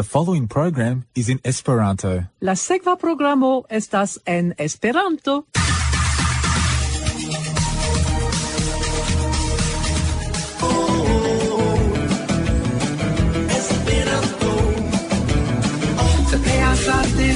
[0.00, 2.24] The following program is in Esperanto.
[2.40, 5.44] La sekva programo estas en Esperanto.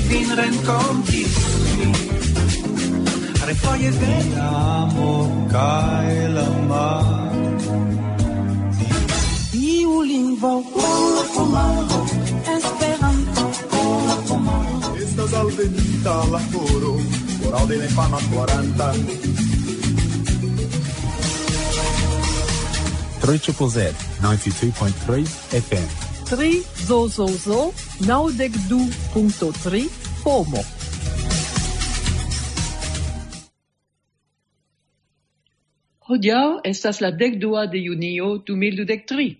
[0.08, 1.26] vin renconti
[3.44, 7.32] Refoje de amo cae la mar
[9.52, 12.03] Iu lingvo Esperanto
[15.44, 16.96] Estas alvenita la coro
[17.42, 18.92] Coral de nefama 40
[23.20, 25.88] 3 Triple Z 92.3 FM.
[26.28, 27.72] Tri zo zo zo
[28.06, 28.80] naudek du
[29.12, 29.84] punto tri
[30.24, 30.62] homo.
[35.98, 39.36] Hodiaŭ estas la dek dua de junio 2023.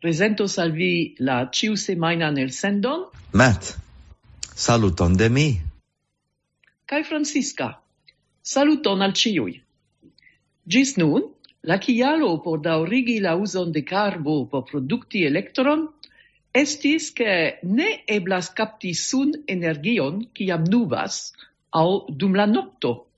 [0.00, 3.83] Prezentos al vi la ĉiu semajnan elsendon Matt,
[4.56, 5.60] Saluton de mi.
[6.86, 7.82] Kai Francisca.
[8.40, 9.56] Saluton al ciui.
[10.70, 11.24] Gis nun,
[11.66, 15.88] la kialo por daurigi la uson de carbo por producti elektron
[16.54, 21.32] estis che ne eblas capti sun energion kiam nubas
[21.70, 23.08] au dum la nocto.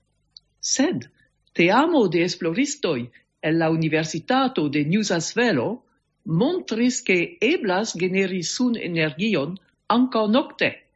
[0.59, 1.05] Sed,
[1.53, 3.11] te amo de esploristoi
[3.43, 5.83] el la Universitato de New Asvelo
[6.25, 10.86] montris che eblas generi sun energion anca nocte.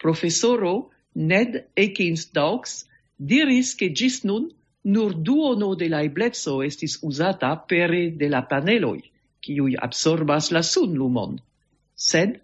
[0.00, 2.86] Profesoro Ned Ekins Dawkes
[3.18, 4.48] diris che gis nun
[4.82, 9.00] nur duono de la ebleco estis usata pere de la paneloj,
[9.44, 11.36] kiuj absorbas la sunlumon.
[11.94, 12.40] Sed,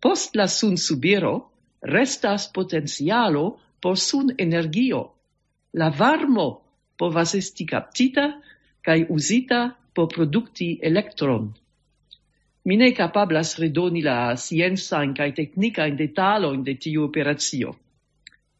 [0.00, 1.48] post la sun subiro,
[1.82, 5.02] restas potencialo por sun energio.
[5.72, 6.62] La varmo
[6.98, 8.28] povas esti captita
[8.84, 9.62] kaj uzita
[9.94, 11.52] por produkti elektron.
[12.64, 17.74] Mi ne capablas redoni la scienzain in tecnicain detaloin de tiu operazio.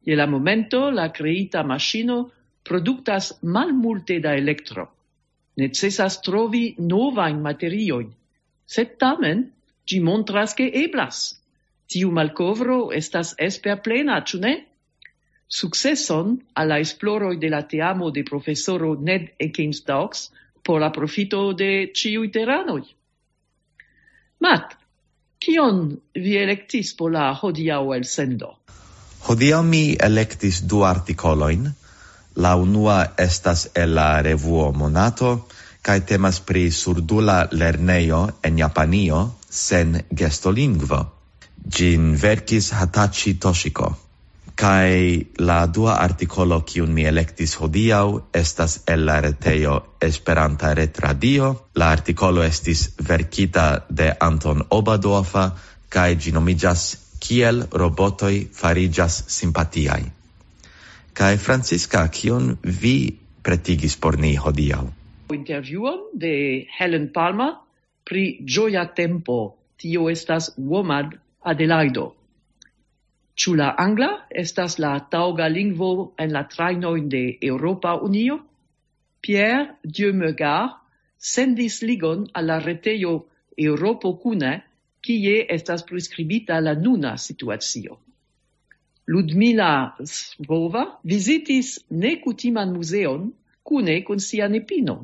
[0.03, 2.31] Je la momento, la creita maschino
[2.65, 4.89] productas mal multe da electro.
[5.57, 8.09] Necessas trovi novain materioin,
[8.67, 9.53] sed tamen
[9.87, 11.39] gi montras che eblas.
[11.87, 14.55] Tiu malcovro estas esper plena, ciu ne?
[15.47, 20.31] Successon alla esploroi de la teamo de professoro Ned Ekensdox
[20.65, 22.83] por la profito de ciui terranoi.
[24.43, 24.73] Mat,
[25.39, 25.77] kion
[26.15, 28.49] vi electis po la hodiau el sendo?
[29.29, 31.69] Hodiau mi electis du articoloin.
[32.43, 35.31] La unua estas el la revuo Monato,
[35.87, 39.21] kaj temas pri surdula lerneio en Japanio
[39.63, 41.03] sen gestolingvo.
[41.79, 43.93] Gin verkis Hatachi Toshiko
[44.63, 49.73] kai la dua articolo kiun mi electis hodiau estas el la retejo
[50.09, 51.49] Esperanta Retradio.
[51.75, 55.49] La articolo estis verkita de Anton Obadofa
[55.89, 56.85] kai ginomijas
[57.19, 60.05] Kiel robotoi farigas simpatiai.
[61.13, 64.93] Kai Francisca, kion vi pretigis por ni hodiau?
[65.35, 67.51] intervjuon de Helen Palma
[68.05, 69.57] pri gioia tempo.
[69.77, 72.22] Tio estas Womad Adelaido.
[73.43, 74.07] Ĉu la angla
[74.41, 75.87] estas la taŭga lingvo
[76.25, 78.37] en la trajnoj de Europa Unio?
[79.27, 79.65] Pierre
[79.97, 80.69] Dieumegar
[81.31, 83.17] sendis ligon al la retejo
[83.65, 84.53] Europo Kune,
[85.03, 87.99] kie estas prescribita la nuna situacio.
[89.11, 89.73] Ludmila
[90.07, 93.29] Svova visitis nekutiman muzeon
[93.67, 95.01] kune kun sia nepino.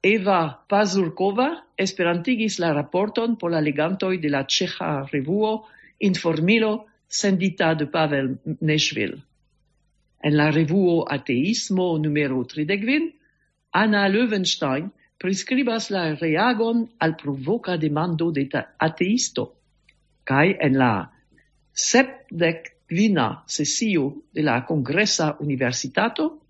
[0.00, 0.40] Eva
[0.72, 5.58] Pazurkova esperantigis la raporton por la legantoj de la ĉeĥa revuo
[6.08, 6.72] Informilo
[7.08, 9.16] sendita de Pavel Nešvil.
[10.22, 13.12] En la revuo Ateismo numero 30,
[13.72, 18.48] Anna Löwenstein prescribas la reagon al provoca demando de
[18.78, 19.54] ateisto,
[20.24, 21.10] cae en la
[21.72, 26.40] sepdec quina sesio de la Congressa Universitato,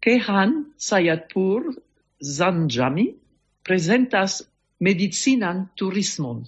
[0.00, 1.74] Kehan Sayatpur
[2.22, 3.14] Zanjami
[3.62, 4.42] presentas
[4.80, 6.44] medicinan turismon.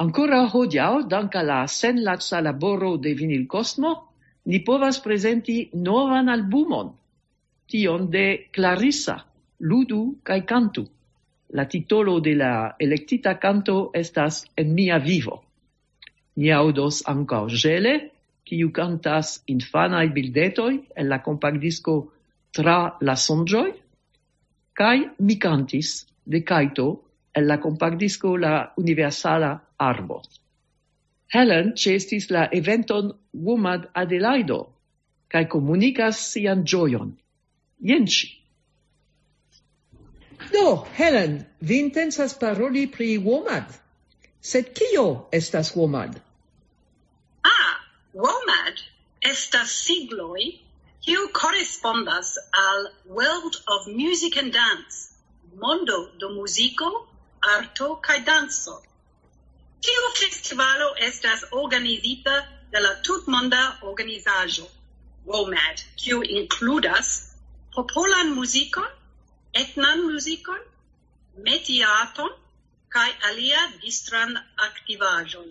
[0.00, 4.08] Ancora hodiau, dank sen senlaca laboro de Vinil Cosmo,
[4.46, 6.94] ni povas presenti novan albumon,
[7.68, 9.26] tion de Clarissa,
[9.60, 10.86] Ludu cae Cantu.
[11.52, 15.44] La titolo de la electita canto estas En mia vivo.
[16.36, 18.10] Ni audos ancao Gele,
[18.44, 22.12] kiu cantas infanae bildetoi en la compactdisco
[22.52, 23.72] Tra la sonjoi,
[24.72, 27.02] cae Mi cantis de Caito
[27.34, 30.22] en la compactdisco La Universala arbo.
[31.32, 34.60] Helen cestis la eventon Womad Adelaido,
[35.28, 37.16] cae comunicas sian gioion.
[37.80, 38.30] Jenci.
[40.52, 43.68] Do, Helen, vi intensas paroli pri Womad.
[44.40, 46.18] Sed kio estas Womad?
[47.44, 47.76] Ah,
[48.14, 48.82] Womad
[49.22, 50.60] estas sigloi
[51.04, 55.12] kiu correspondas al World of Music and Dance,
[55.56, 57.06] Mondo do Musico,
[57.40, 58.89] Arto kai Danzo.
[59.86, 62.34] Tiu festivalo estas organizita
[62.72, 63.60] de la tutmonda
[63.90, 64.66] organizajo
[65.30, 67.08] WOMAD, kiu inkludas
[67.74, 68.90] popolan muzikon,
[69.62, 70.60] etnan muzikon,
[71.46, 72.36] metiaton
[72.96, 74.36] kaj alia distran
[74.68, 75.48] aktivajon.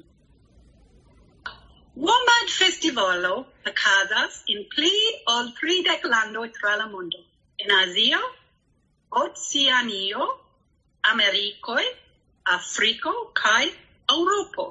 [2.06, 3.34] WOMAD Festivalo
[3.72, 4.94] okazas in pli
[5.36, 7.24] ol tridek landoj tra la mondo.
[7.60, 8.22] En Azio,
[9.24, 10.28] Oceanio,
[11.14, 11.84] Amerikoj,
[12.58, 13.66] Afriko kaj
[14.14, 14.66] Eŭropo.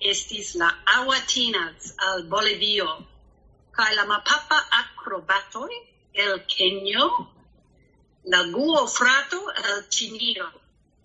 [0.00, 3.06] estis la Awatinas al Bolivio,
[3.70, 7.10] kai la Mapapa Acrobatoi, el Kenio,
[8.24, 10.50] la guo frato el Cinio.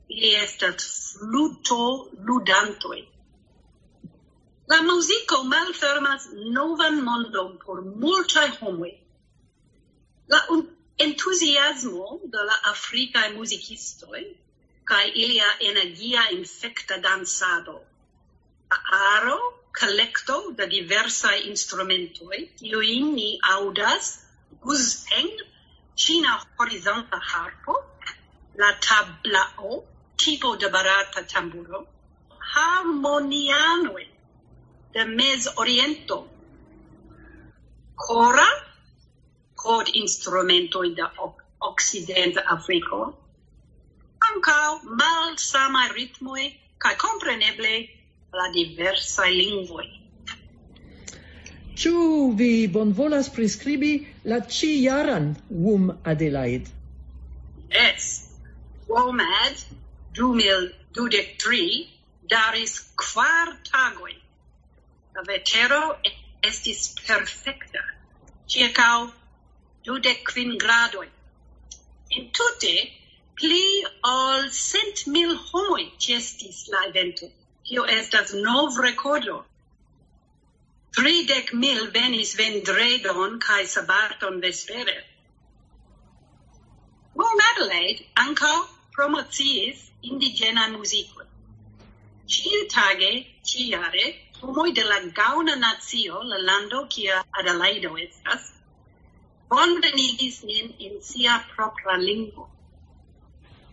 [0.07, 0.86] Ili estas
[1.18, 3.07] fluto ludantoi.
[4.68, 8.94] La musico malfermas novan mondon por multae homoi.
[10.28, 10.40] La
[10.98, 14.24] entusiasmo de la africae musicistoi
[14.84, 17.81] cae ilia energia infecta dansado.
[18.69, 18.80] La
[19.18, 19.40] aro,
[19.80, 24.25] collecto de diversae instrumentoi, iuin ni audas
[24.66, 25.38] Guzheng,
[25.96, 27.74] China horizonta harpo,
[28.56, 29.84] la tablao,
[30.18, 31.88] tipo de barata tamburo,
[32.54, 34.08] harmonianoi
[34.94, 36.18] de Mez Oriento,
[37.96, 38.48] cora,
[39.56, 40.08] cod in
[40.96, 41.06] de
[41.60, 43.18] Occidente Africo,
[44.20, 47.90] ancao mal sama ritmoi, cae compreneble
[48.32, 50.05] la diversa lingvoi.
[51.81, 51.92] Ĉu
[52.39, 53.88] vi bonvolas priskribi
[54.31, 55.25] la ĉijaran
[55.63, 56.69] WUM Adelaide?
[57.80, 58.06] Es.
[58.92, 59.63] WOMAD
[60.19, 61.66] 2023
[62.33, 64.13] daris kvar tagoj.
[65.18, 65.81] La vetero
[66.51, 67.83] estis perfekta,
[68.56, 68.95] ĉirkaŭ
[69.89, 71.07] dudek kvin gradoj.
[72.22, 72.75] Entute,
[73.42, 73.66] pli
[74.13, 77.29] ol cent mil homoj ĉestis la evento.
[77.67, 79.41] Tio estas nov rekordo
[80.96, 84.96] tridec mil venis vendredon cae sabaton vespere.
[87.22, 88.52] Bon Adelaide anca
[88.96, 91.28] promocies indigena musicon.
[92.28, 93.12] Ciu tage,
[93.44, 94.06] ciare,
[94.42, 98.48] homoi de la gauna nazio, la lando cia Adelaido estas,
[99.50, 102.50] bonvenigis nin in sia propra lingvo.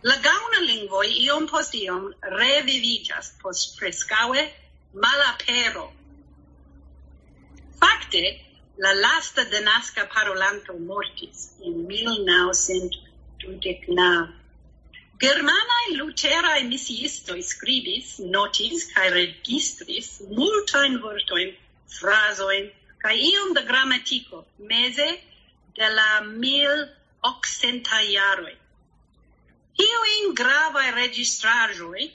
[0.03, 4.49] La gauna lingvoi iom post iom revivigas post prescaue
[4.93, 5.91] malapero
[7.83, 8.23] Fakte,
[8.77, 14.33] la lasta denaska parolanto mortis in 1929.
[15.23, 21.49] Germanai luterae misiistoi scribis, notis, cae registris multoin vortoin,
[21.97, 22.65] frasoin,
[23.03, 24.37] cae iom de grammatico,
[24.71, 25.09] mese
[25.77, 26.11] de la
[26.43, 26.73] mil
[27.31, 28.57] occenta iaroi.
[29.79, 32.05] Hioin gravae registrajoi,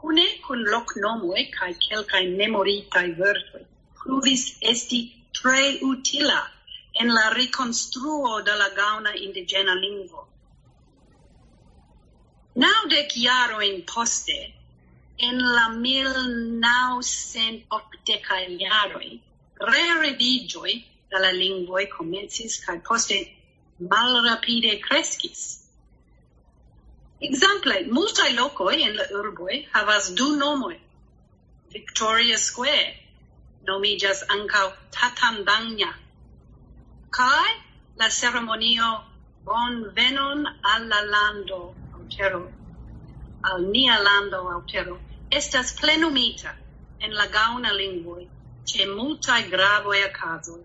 [0.00, 3.64] cune cun loc nomue cae celcae memoritae vertoi,
[4.02, 5.00] pruvis esti
[5.38, 6.40] tre utila
[7.00, 10.26] en la reconstruo de la gauna indigena lingvo.
[12.54, 14.38] Naudec jaroin poste,
[15.18, 16.10] en la mil
[16.60, 19.20] naucent octecae iaroi,
[19.70, 20.74] re-revigioi
[21.10, 23.18] de la lingvoi comensis cae poste
[23.78, 25.42] mal rapide crescis.
[27.20, 30.76] Exemple, multae locoi en la urboi havas du nomoi,
[31.70, 33.01] Victoria Square
[33.66, 35.90] nomigas ancau tatandanya.
[37.10, 37.50] Kaj
[38.00, 38.90] la ceremonio
[39.44, 42.42] bonvenon al alla lando autero,
[43.42, 44.98] al nia lando autero,
[45.30, 46.54] estas plenumita
[47.00, 48.22] en la gauna lingvoj
[48.64, 50.64] ce multae gravaj acasoi.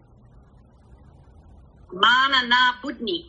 [2.03, 3.19] Mana na budni.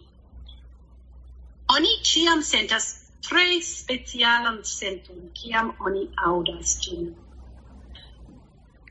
[1.75, 2.87] Oni ciam sentas
[3.29, 7.28] tre specialan sentum, kiam oni audas ĝin.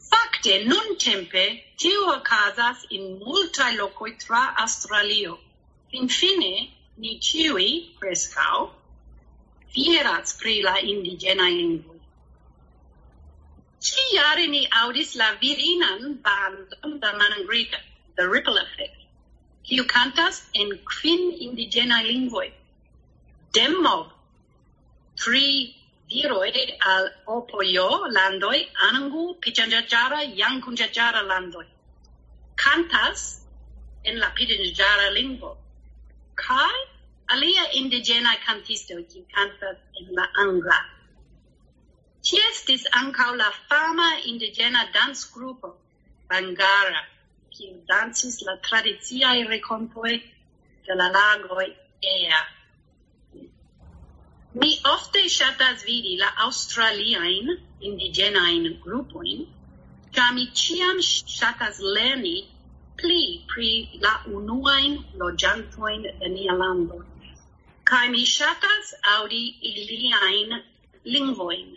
[0.10, 1.46] Fakte, nun tempe,
[1.78, 5.38] tio ocasas in multae locoi tra Australio.
[5.92, 6.54] Infine,
[6.98, 8.72] ni ciui, prescau,
[9.74, 11.96] fierats pri la indigena lingua.
[13.80, 17.78] Ci jare ni audis la virinan bandon da Manangrika,
[18.18, 18.98] The Ripple Effect,
[19.64, 22.50] kiu cantas en quin indigena lingvoi.
[23.54, 24.10] Demmob,
[25.16, 25.76] tri
[26.10, 31.68] diroi al opoio landoi anangu pijanjajara yankunjajara landoi.
[32.56, 33.22] Cantas
[34.04, 35.52] en la pijanjajara lingvo.
[36.36, 36.80] Kai
[37.28, 40.80] alia indigena cantisto ki cantas en la angla.
[42.22, 45.70] Ci estis ancau la fama indigena dansgrupo
[46.30, 47.04] Bangara,
[47.52, 50.16] qui dansis la tradiziae recontoi
[50.86, 52.57] de la lagoi Ea.
[54.62, 57.50] Mi ofte ŝatas vidi la australiajn
[57.90, 59.42] indigenajn grupojn,
[60.18, 62.38] kaj mi ĉiam ŝatas lerni
[63.02, 63.20] pli
[63.52, 63.72] pri
[64.06, 67.02] la unuajn loĝantojn de nia lando.
[67.92, 70.56] Kaj mi ŝatas aŭdi iliajn
[71.16, 71.68] lingvojn.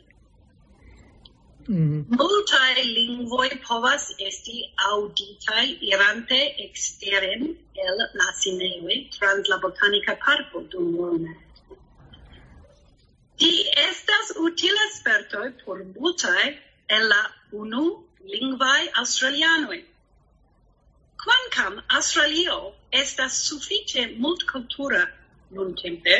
[1.69, 2.17] Mm -hmm.
[2.23, 4.57] Multaj lingvoj povas esti
[4.89, 7.47] aŭditaj irante eksteren
[7.85, 11.39] el la sinejoj trans la botanika parko dum lunaj.
[13.41, 13.53] Di
[13.89, 16.45] estas utila spertoj por multaj
[16.97, 17.21] en la
[17.63, 17.85] unu
[18.33, 19.79] lingvai australianoj.
[21.23, 22.59] Quancam Australio
[23.03, 25.01] estas suffice multcultura
[25.57, 26.17] nun tempe,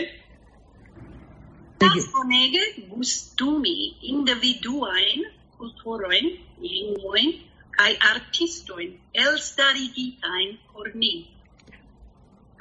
[1.81, 3.77] estas bonege gustumi
[4.15, 6.27] individuain culturoin,
[6.65, 7.31] lingvoin,
[7.77, 8.91] kaj artistoin
[9.25, 11.15] elstarigitain por ni.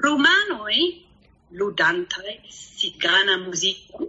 [0.04, 0.78] Romanoj
[1.60, 4.08] ludantai, sigana musicum,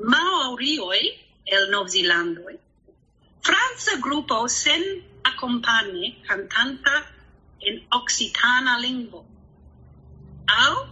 [0.00, 2.58] maorioi el novzilandoi.
[3.40, 4.82] Franza gruppo sen
[5.22, 7.04] accompagne cantanta
[7.58, 9.24] in occitana lingvo.
[10.46, 10.86] Au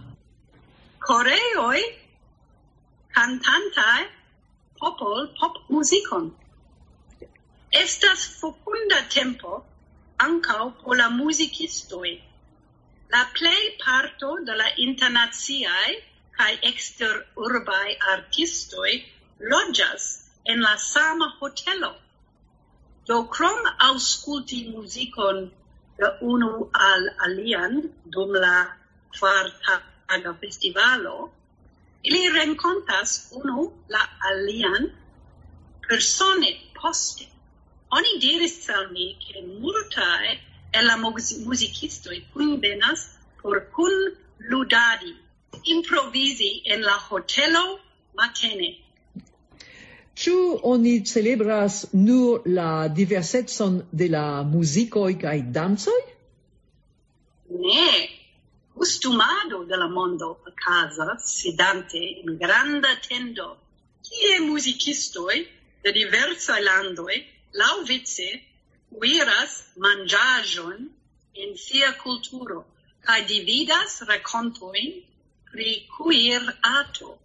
[0.98, 1.82] coreoi
[3.12, 4.10] cantantae
[4.78, 6.36] popol pop musicon.
[7.70, 9.64] Estas fecunda tempo
[10.16, 12.22] ancau por la musicistoi.
[13.08, 16.02] La plei parto de la internaziae
[16.38, 17.14] kai exter
[17.44, 18.92] urbai artistoi
[19.52, 20.04] lodjas
[20.50, 21.92] en la sama hotelo.
[23.08, 25.38] Do krom ausculti musicon
[25.98, 26.52] de unu
[26.90, 27.74] al alian
[28.14, 28.56] dum la
[29.18, 29.74] quarta
[30.14, 31.16] aga festivalo,
[32.06, 33.58] ili rencontas unu
[33.94, 34.90] la alian
[35.88, 37.26] persone poste.
[37.96, 40.32] Oni diris al mi che multae
[40.76, 40.96] e la
[41.46, 43.00] musicistoi cun venas
[43.40, 43.94] por cun
[44.50, 45.12] ludadi
[45.64, 47.78] improvisi en la hotelo
[48.14, 48.70] matene.
[50.18, 56.02] Ciu oni celebras nur la diversetson de la musicoi cae danzoi?
[57.50, 57.92] Ne,
[58.74, 63.56] costumado de la mondo a casa, sidante in granda tendo,
[64.02, 65.46] kie musicistoi
[65.84, 68.30] de diversa landoi, lauvice,
[68.90, 70.88] uiras mangiagion
[71.34, 72.64] in sia culturo,
[73.06, 75.04] cae dividas racontoin
[75.58, 77.18] pri cuir ato.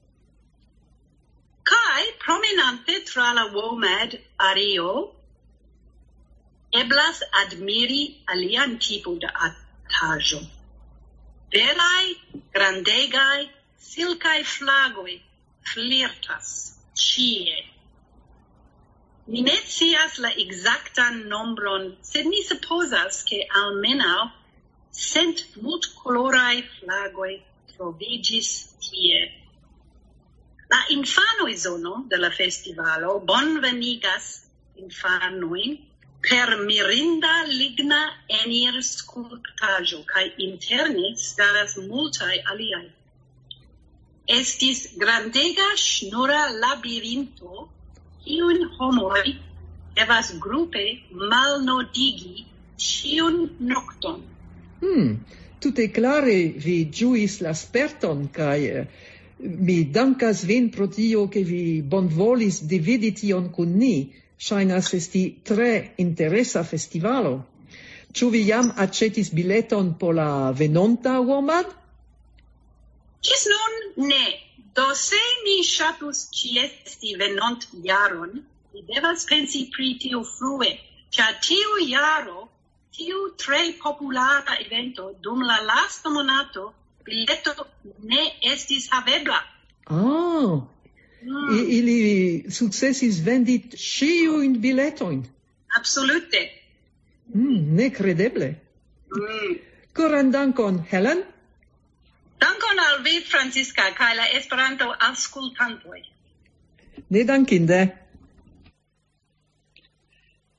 [1.70, 4.94] Cai promenante tra la WOMAD ario,
[6.82, 10.42] eblas admiri alian tipo da atajo.
[11.54, 12.18] Belai,
[12.58, 13.52] grandegai,
[13.92, 15.22] silcai flagoi
[15.70, 16.50] flirtas
[17.06, 17.62] cie.
[19.28, 24.32] Mi ne cias la exactan nombron, sed mi supposas che almenau
[24.90, 27.36] cent multcolorai flagoi
[27.84, 28.50] trovigis
[28.80, 29.20] tie.
[30.72, 34.28] La infano zono de la festivalo bonvenigas
[34.80, 35.78] infanoin
[36.24, 38.02] per mirinda ligna
[38.40, 42.88] enir sculptajo kai interne staras multai aliai.
[44.40, 47.68] Estis grandega schnura labirinto
[48.38, 49.36] iun homoi
[49.96, 52.48] devas grupe malnodigi
[52.78, 54.24] ciun nocton.
[54.80, 55.20] Hmm
[55.64, 58.62] tutte clare vi giuis la sperton kai
[59.68, 63.96] mi dankas vin pro tio che vi bonvolis dividi tion kun ni
[64.38, 65.74] shainas esti tre
[66.06, 67.36] interesa festivalo
[68.18, 71.70] Ĉu vi jam aĉetis bileton por la venonta woman?
[73.28, 74.26] Ĝis nun ne.
[74.78, 78.32] Do se mi ŝatus ĉiesti venont jaron,
[78.74, 80.70] mi devas pensi pri tio frue,
[81.18, 82.48] ĉar tiu jaro
[82.94, 86.74] tiu tre populara evento dum la lasta monato
[87.06, 87.66] bileto
[88.04, 88.24] ne
[88.54, 89.40] estis havebla.
[89.90, 90.68] Oh,
[91.22, 91.50] mm.
[91.58, 92.46] I, ili
[93.26, 95.24] vendit ciu in biletoin?
[95.78, 96.42] Absolute.
[97.34, 98.56] Mm, ne credeble.
[99.16, 99.58] Mm.
[99.94, 101.24] Coran dankon, Helen.
[102.40, 106.02] Dankon al vi, Francisca, kai la Esperanto aŭskultantoj.
[107.10, 108.03] Ne dankinde.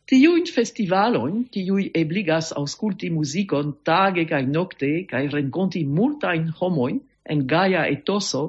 [0.05, 7.87] Tiujn festivalojn, kiuj ebligas ausculti musicon tage kai nokte kai renconti multain homoin en gaia
[7.93, 8.43] etoso,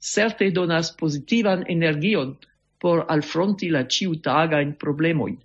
[0.00, 2.32] certe donas positivan energion
[2.80, 5.36] por alfronti la ciutaga in problemoi.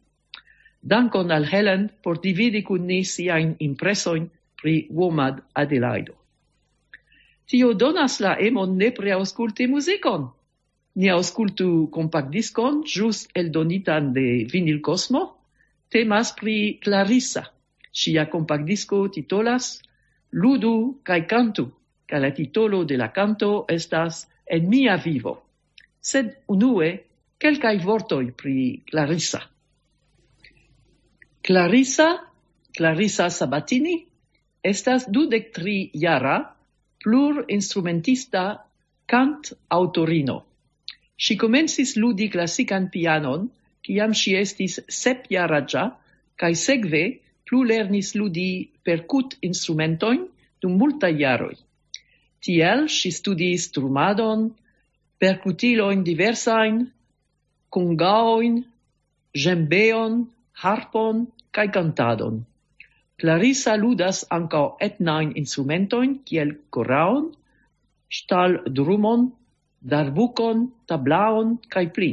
[0.81, 4.25] Dankon al Helen por dividi kun ni siajn impresojn
[4.61, 6.15] pri Womad Adelaido.
[7.45, 10.25] Tio donas la emon nepre aŭskulti muzikon.
[10.95, 15.21] Ni aŭskultu jus ĵus eldonitan de Vinil Cosmo,
[15.91, 17.43] temas pri Clarissa.
[17.91, 19.81] Sia compact disco titolas
[20.31, 21.67] Ludu kai cantu,
[22.07, 25.33] ca la titolo de la canto estas En mia vivo.
[25.99, 26.87] Sed unue
[27.39, 29.39] quelcae vortoi pri Clarissa.
[31.41, 32.07] Clarissa,
[32.75, 33.95] Clarissa Sabatini,
[34.61, 36.55] estas dudec tri jara
[37.01, 38.43] plur instrumentista
[39.05, 40.37] cant autorino.
[41.17, 43.49] Si comensis ludi classican pianon
[43.85, 45.83] ciam si estis sepjaraĝa
[46.39, 47.03] cae segve
[47.47, 50.25] plu lernis ludi percut instrumentoin
[50.61, 51.57] dum multa jaroi.
[52.41, 54.49] Tiel si studis trumadon,
[55.21, 56.79] percutiloin diversain,
[57.69, 58.63] kungaoin,
[59.43, 60.25] gembeon,
[60.63, 62.41] harpon kai cantadon.
[63.21, 67.29] Clarissa ludas anca etnain instrumentoin kiel coraon,
[68.09, 69.29] stal drumon,
[69.91, 72.11] darbucon, tablaon kai pli.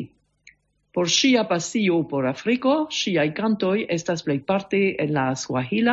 [0.98, 5.92] Por sia pasio por Afriko, ŝiaj kantoj estas plejparte en la swahila,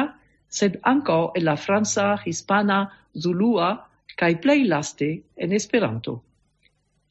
[0.60, 2.78] sed ankaŭ en la franca, hispana,
[3.26, 3.68] zulua
[4.22, 6.15] kaj plej laste en Esperanto.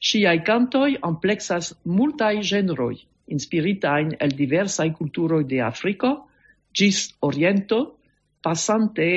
[0.09, 2.97] Ŝiaj kantoj ampleksas multaj ĝenroj,
[3.37, 6.11] inspiritajn el diversaj kulturoj de Afriko
[6.75, 7.79] ĝis Oriento,
[8.43, 9.09] pasante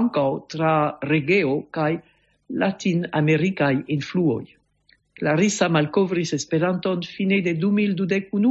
[0.00, 0.74] ankaŭ tra
[1.12, 1.92] regeo kaj
[2.64, 4.42] latinamerikaj influoj.
[5.22, 8.48] Clarissa malkovris Esperanton fine de 2021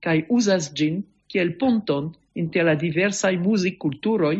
[0.00, 2.06] kaj uzas gin kiel ponton
[2.42, 4.38] inter la diversaj muzikkulturoj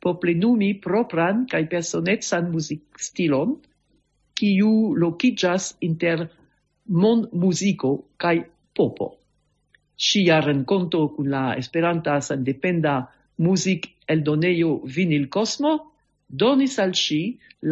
[0.00, 3.52] po plenumi propran kaj personecan muzikstilon,
[4.32, 4.70] kiu
[5.02, 6.22] lokiĝas inter
[7.02, 8.34] mondmuziko kaj
[8.80, 9.10] popo.
[10.00, 12.94] Ŝia renkonto kun la Esperanta sendependa
[13.44, 15.74] muzik eldonejo Vinil Cosmo
[16.44, 17.20] donis al ŝi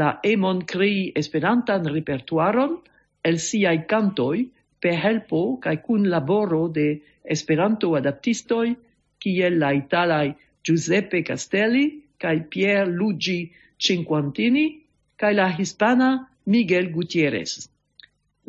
[0.02, 2.76] la emon krei Esperantan repertuaron–
[3.29, 4.45] el siai cantoi
[4.83, 6.88] per helpo kaj kun laboro de
[7.35, 8.77] esperanto adaptistoi
[9.23, 10.29] kiel la italaj
[10.64, 11.87] Giuseppe Castelli
[12.23, 13.41] kaj Pier Luigi
[13.79, 14.67] Cinquantini
[15.21, 16.11] kaj la hispana
[16.47, 17.69] Miguel Gutierrez.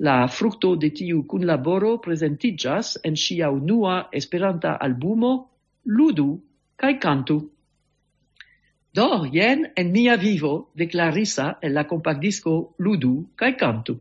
[0.08, 5.32] La fructo de tiu kunlaboro presentigas en sia unua Esperanta albumo
[5.86, 6.30] Ludu
[6.80, 7.40] kaj Cantu.
[8.96, 14.00] Do, jen en mia vivo, de Clarissa en la compact disco Ludu kaj Cantu.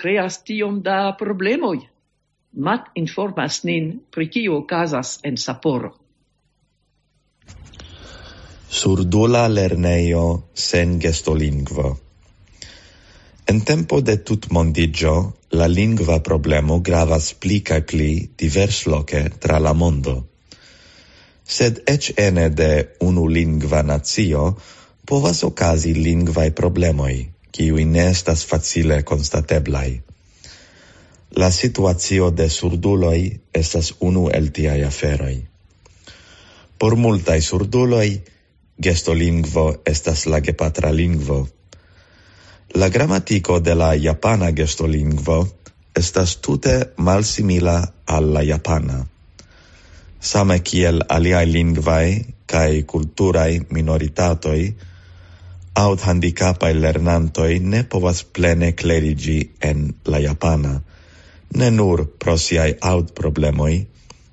[0.00, 1.80] creas tiom da problemoi.
[2.66, 5.92] Mat informas nin pri kio okazas en Sapporo.
[8.80, 11.98] Surdula lerneio sen gestolingvo.
[13.50, 15.14] En tempo de tut mondigio,
[15.52, 18.10] la lingva problemo gravas pli cae pli
[18.42, 20.14] diversloke tra la mondo.
[21.56, 22.70] Sed ec ene de
[23.08, 24.44] unu lingva nazio
[25.06, 27.16] povas okazi lingvae problemoi
[27.52, 30.00] kiui ne estas facile constateblai.
[31.36, 35.36] La situatio de surduloi estas unu el tiai aferoi.
[36.78, 38.22] Por multai surduloi,
[38.82, 41.48] gestolingvo estas la gepatra lingvo.
[42.74, 45.38] La grammatico de la japana gestolingvo
[45.96, 49.06] estas tute malsimila al la japana.
[50.20, 52.12] Same kiel aliai lingvae
[52.46, 54.74] cae culturae minoritatoi,
[55.74, 60.80] aut handicapae lernantoi ne povas plene clerigi en la japana,
[61.54, 63.86] ne nur pro siai aut problemoi,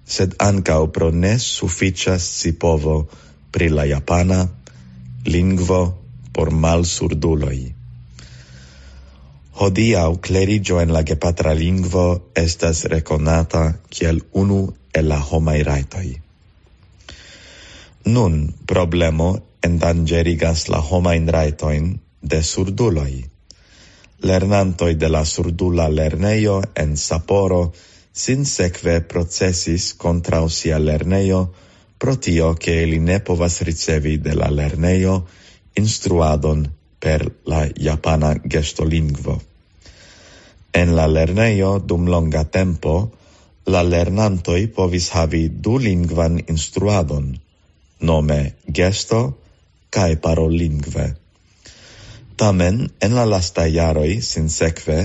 [0.06, 3.08] sed ancau pro ne si povo
[3.52, 4.48] pri la japana
[5.26, 5.82] lingvo
[6.34, 7.74] por mal surduloi.
[9.60, 16.27] Hodiau clerigio en la gepatra lingvo estas reconata kiel unu el la homai raitoi.
[18.08, 19.26] Nun problemo
[19.68, 21.88] endangerigas la homain raitoin
[22.32, 23.16] de surduloi.
[24.24, 27.74] Lernantoi de la surdula lerneio en Saporo
[28.14, 31.42] sinsekve processis contra sia lernejo
[32.00, 35.16] pro tio che ili ne povas ricevi de la lerneio
[35.76, 36.64] instruadon
[37.00, 39.36] per la japana gestolingvo.
[40.74, 42.96] En la lerneio dum longa tempo
[43.66, 47.28] la lernantoi povis havi du lingvan instruadon–
[48.00, 49.38] nome gesto
[49.90, 51.16] cae parolingve.
[52.38, 54.98] Tamen, en la lasta iaroi, sinsekve,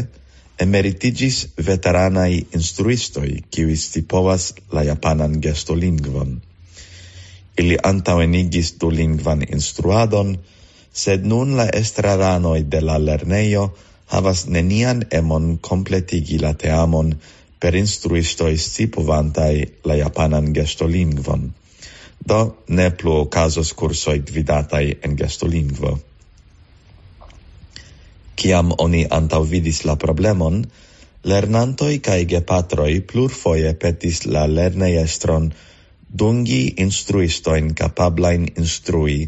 [0.61, 6.41] emeritigis veteranai instruistoi, kiwi stipovas la japanan gestolingvon.
[7.59, 10.37] Ili antauenigis du lingvan instruadon,
[10.93, 13.65] sed nun la estraranoi de la lerneio
[14.13, 17.15] havas nenian emon completigi la teamon
[17.61, 19.55] per instruistoi stipovantai
[19.89, 21.53] la japanan gestolingvon.
[22.31, 25.99] Do ne plu casos cursoi gvidatai en gestolingvo.
[28.39, 30.63] Ciam oni antaŭvidis la problemon,
[31.33, 35.51] lernantoj kaj gepatroi plurfoje petis la lernejestron
[36.23, 39.19] dungi instruistoin capablain instrui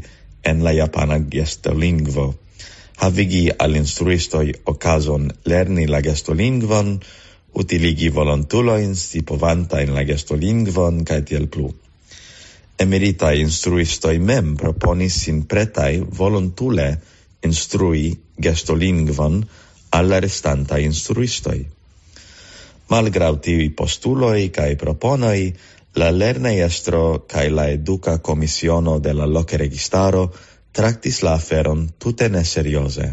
[0.44, 2.26] en la japana gestolingvo,
[3.02, 6.98] havigi al instruistoj ocason lerni la gestolingvon,
[7.54, 11.70] utiligi volontuloin stipovanta en la gestolingvon kaj tiel plu.
[12.78, 16.88] Emeritaj instruistoi mem proponis sin pretai volontule
[17.44, 18.10] instrui
[18.42, 19.44] gestolingvon
[19.90, 21.66] alla la instruistoi.
[22.90, 29.56] Malgrau tivi postuloi cae proponoi, proponoj, la lernejestro cae la educa commissiono de la loce
[29.56, 30.32] registaro
[30.72, 33.12] tractis la aferon tute neseriose.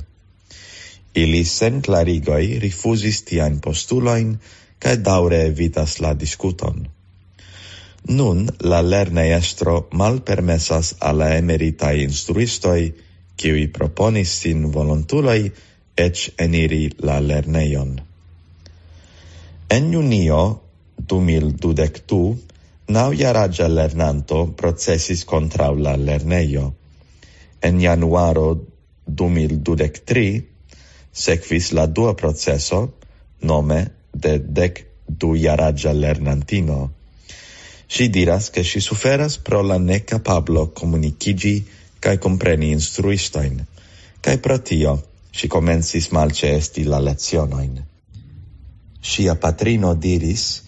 [1.16, 4.34] Ili sen clarigoi rifusis tiaen postuloin
[4.80, 6.88] cae daure evitas la discuton.
[8.10, 12.92] Nun la lernejestro malpermesas al alla emeritaj instruistoj,
[13.38, 15.52] kiuj proponis sin volontuloj,
[15.98, 18.00] ec eniri la lerneion.
[19.70, 20.42] En junio
[21.14, 22.36] 2012,
[22.88, 26.74] naujaraĝa lernanto procesis kontraŭ la lerneio.
[27.62, 28.48] En januaro
[29.08, 30.42] 2023
[31.12, 32.82] sekvis la dua proceso,
[33.42, 36.90] nome de dec du jaraĝa lernantino.
[37.92, 41.56] Si diras, che si suferas pro la nekapablo comunicigi
[42.00, 43.58] cae compreni instruistoin,
[44.24, 44.94] cae pro tio
[45.36, 45.50] ŝi
[46.12, 47.84] malce esti la lezionoin.
[49.02, 50.64] Sia patrino diris,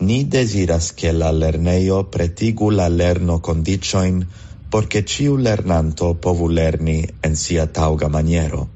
[0.00, 4.26] ni desiras che la lerneio pretigu la lerno condicioin
[4.68, 8.68] porque ciu lernanto povu lerni en sia tauga maniero.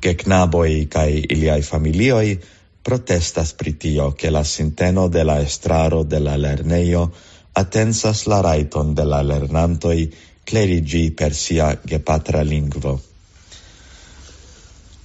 [0.00, 2.40] Che knaboi cae iliai familioi
[2.84, 7.06] protestas pritio che la sinteno de la estraro de la lerneio
[7.54, 10.12] atensas la raiton de la lernantoi
[10.44, 13.00] clerigi per sia gepatra lingvo.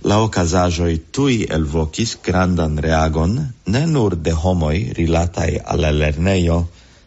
[0.09, 6.59] La ocasajoi tui elvocis grandan reagon, ne nur de homoi rilatai alla lerneio,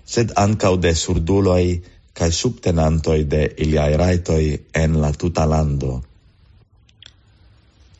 [0.04, 1.82] sed ancau de surduloi
[2.16, 6.02] cae subtenantoi de iliai raitoi en la tuta lando.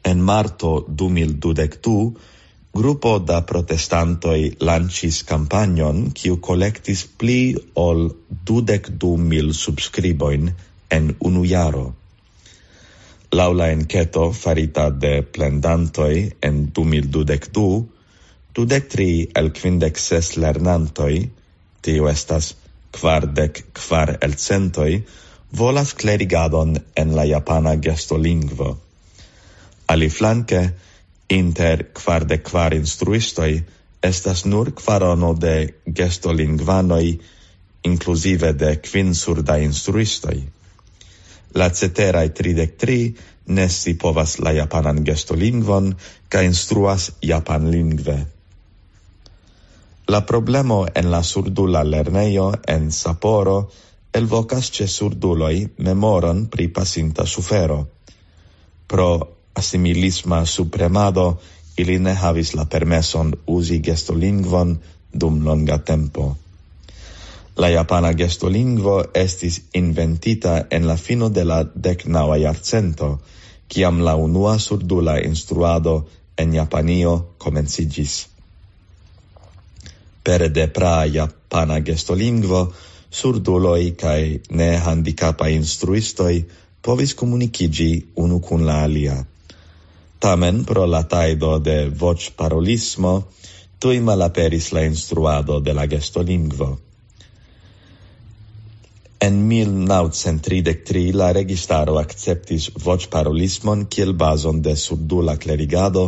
[0.05, 2.32] En marto 2022,
[2.75, 7.99] Gruppo da protestantoi lancis campagnon quiu collectis pli ol
[8.49, 10.47] dudec du mil subscriboin
[10.97, 11.83] en unu jaro.
[13.39, 16.15] Laula enceto farita de plendantoi
[16.49, 17.67] en 2022,
[18.57, 21.19] dudec tri el quindec ses lernantoi,
[21.85, 22.55] tiu estas
[23.01, 25.03] quardec quar el centoi,
[25.53, 28.71] volas clerigadon en la japana gestolingvo.
[29.93, 30.92] Aliflanque, flanque,
[31.33, 33.63] Inter kvardek kvar instruistoi
[34.03, 35.55] estas nur kvarono de
[35.87, 37.13] gestolingvanoi,
[37.89, 40.43] inclusive de quin surda instruistoi.
[41.55, 42.99] La ceterae tridec tri
[43.47, 45.93] ne si povas la japanan gestolingvon
[46.29, 48.19] ca instruas japanlingve.
[50.09, 53.59] La problemo en la surdula lerneio en Sapporo
[54.15, 57.87] elvocas ce surduloi memoron pri pasinta sufero.
[58.87, 61.41] Pro assimilisma supremado,
[61.77, 64.79] ili ne havis la permeson usi gestolingvon
[65.13, 66.37] dum longa tempo.
[67.57, 73.19] La japana gestolingvo estis inventita en la fino de la decnaua jarcento,
[73.69, 78.27] kiam la unua surdula instruado en Japanio comencigis.
[80.25, 82.73] Pere de praa japana gestolingvo,
[83.11, 86.45] surduloi cae ne handicapa instruistoi
[86.83, 89.17] povis comunicigi unu cun la alia.
[90.23, 93.13] Tamen pro la taido de voc parolismo
[93.83, 96.69] tui malaperis la instruado de la gestolingvo.
[99.29, 106.05] En 1933 la registaro acceptis voc parolismon kiel bazon de surdula clerigado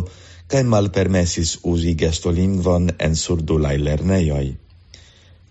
[0.47, 4.47] cae malpermesis usi gestolingvon en surdulai lerneioi.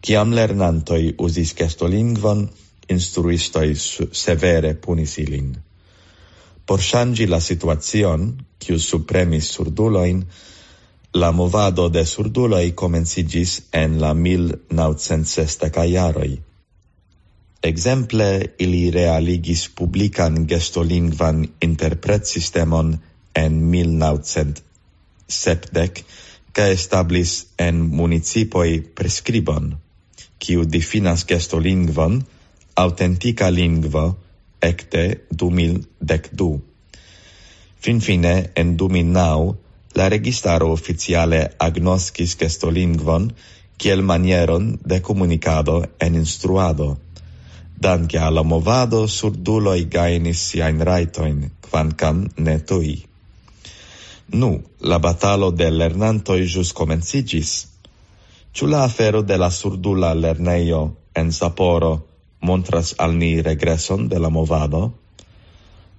[0.01, 2.49] Kiam lernantoi usis gestolingvon,
[2.97, 3.71] instruistoi
[4.25, 5.55] severe punis ilin.
[6.67, 10.25] Por changi la situacion, kiu supremis surduloin,
[11.15, 16.39] la movado de surduloi comencigis en la 1960 jaroj.
[17.63, 23.01] Exemple, ili realigis publican gestolingvan interpretsistemon
[23.35, 26.05] en 1970
[26.55, 29.75] ca establis en municipoi prescribon,
[30.39, 32.25] quiu definas gestolingvon,
[32.75, 34.17] autentica lingvo,
[34.65, 36.61] ecte 2012.
[37.85, 39.55] Finfine, en 2009,
[39.95, 43.29] la registaro oficiale agnoscis gestolingvon
[43.79, 46.97] kiel manieron de comunicado en instruado.
[47.77, 52.97] Danke alla movado surduloi gainis siain raitoin, quancam ne tui.
[54.33, 57.53] Nu, la batalo de lernantoi jus comencigis.
[58.55, 60.83] Ciu la afero de la surdula lerneio
[61.15, 62.14] en Sapporo
[62.51, 64.83] montras al ni regreson de la movado,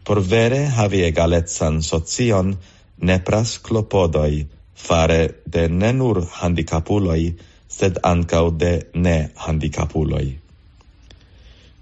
[0.05, 2.53] por vere havi egalezzan socion
[2.97, 7.35] nepras clopodoi fare de ne nur handicapuloi,
[7.67, 10.27] sed ancau de ne handicapuloi.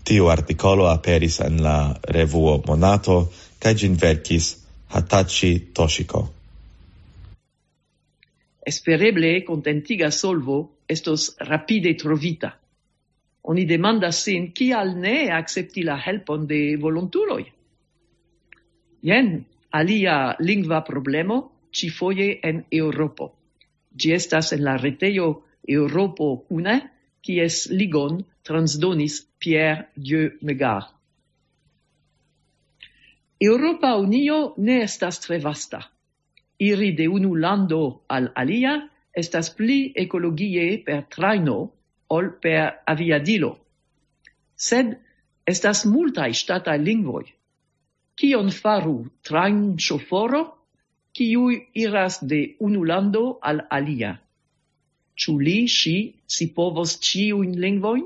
[0.04, 1.78] Tiu articolo aperis en la
[2.18, 3.18] revuo Monato,
[3.60, 4.56] cae gin vercis
[4.94, 6.24] Hatachi Toshiko.
[8.66, 12.63] Espereble contentiga solvo estos rapide trovita
[13.44, 17.44] oni demanda sin kial ne accepti la helpon de volontuloi.
[19.04, 23.34] Jen alia lingva problemo ci foie en Europo.
[24.00, 26.80] Gi estas en la retejo Europo Une,
[27.22, 30.94] kies ligon transdonis Pierre Dieu Megard.
[33.40, 35.82] Europa Unio ne estas tre vasta.
[36.60, 38.76] Iri de unu lando al alia
[39.12, 41.58] estas pli ekologie per traino
[42.18, 43.52] ol per aviadilo.
[44.68, 44.94] Sed
[45.54, 47.26] estas multae statae lingvoj.
[48.20, 48.98] Kion faru
[49.28, 50.44] train choforo,
[51.14, 51.50] kiu
[51.86, 54.14] iras de unu lando al alia?
[55.20, 58.06] Ciu li si, si povos ciuin lingvoin?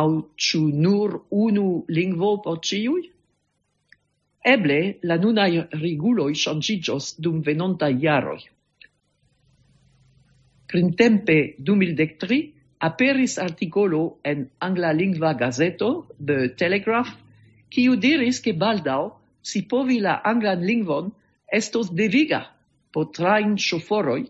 [0.00, 3.06] Au ciu nur unu lingvo po ciui?
[4.46, 8.42] Eble la nunai riguloi ŝanĝiĝos dum venontaj iaroi.
[10.70, 11.38] Printempe
[11.70, 17.12] 2013 aperis articolo en angla lingva gazeto de Telegraph
[17.70, 19.02] kiu diris ke baldaŭ
[19.42, 21.12] si povi la anglan lingvon
[21.60, 22.42] estos deviga
[22.92, 24.22] po train shoforoj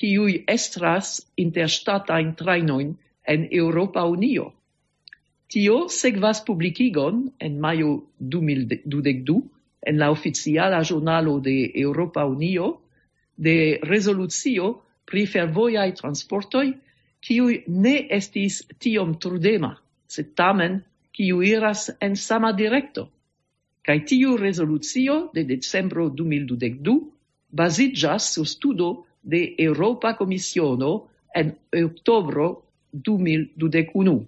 [0.00, 2.94] kiuj estras interŝtatajn trajnojn
[3.34, 4.52] en Europa Unio.
[5.52, 9.36] Tio sekvas publikigon en majo 2022
[9.86, 12.78] en la oficiala ĵurnalo de Europa Unio
[13.36, 14.72] de rezolucio
[15.06, 16.66] pri fervojaj transportoj
[17.22, 19.76] kiui ne estis tiom trudema,
[20.08, 20.80] sed tamen
[21.14, 23.08] kiu iras en sama directo.
[23.82, 26.98] Kai tiu resolucio de decembro 2022
[27.50, 30.92] bazigas sur studo de Europa Komisiono
[31.34, 31.54] en
[31.84, 32.48] oktobro
[32.92, 34.18] 2021,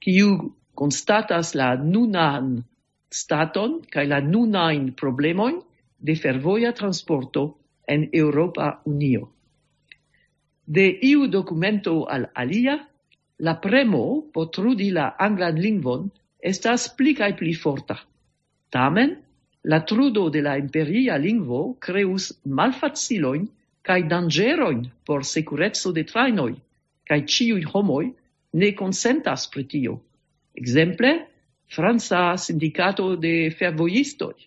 [0.00, 0.28] kiu
[0.74, 2.64] constatas la nunan
[3.10, 5.60] staton kai la nunain problemoin
[5.98, 9.33] de fervoia transporto en Europa Unio
[10.66, 12.78] de iu documento al alia,
[13.38, 17.98] la premo por trudi la anglan lingvon estas pli kaj pli forta.
[18.70, 19.16] Tamen,
[19.64, 23.46] la trudo de la imperia lingvo creus malfaciloin
[23.84, 26.54] cae dangeroin por securezzo de trainoi,
[27.04, 28.12] cae ciui homoi
[28.52, 30.00] ne consentas pritio.
[30.54, 31.26] Exemple,
[31.68, 34.46] Franza Sindicato de fervoistoi.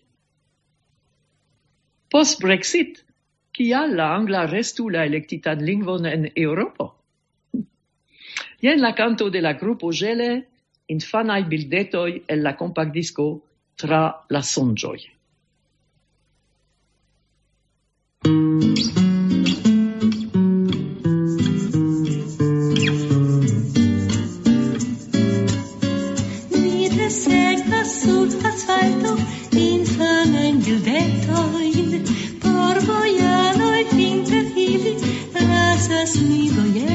[2.10, 3.04] Post Brexit,
[3.58, 6.94] kia la angla restu la electitan lingvon en Europo.
[8.62, 10.30] Jen la canto de la gruppo Gele,
[10.94, 13.28] infanai bildetoi el la compact disco
[13.74, 15.10] tra la songioi.
[18.20, 19.07] Thank you.
[36.20, 36.87] 你一个人。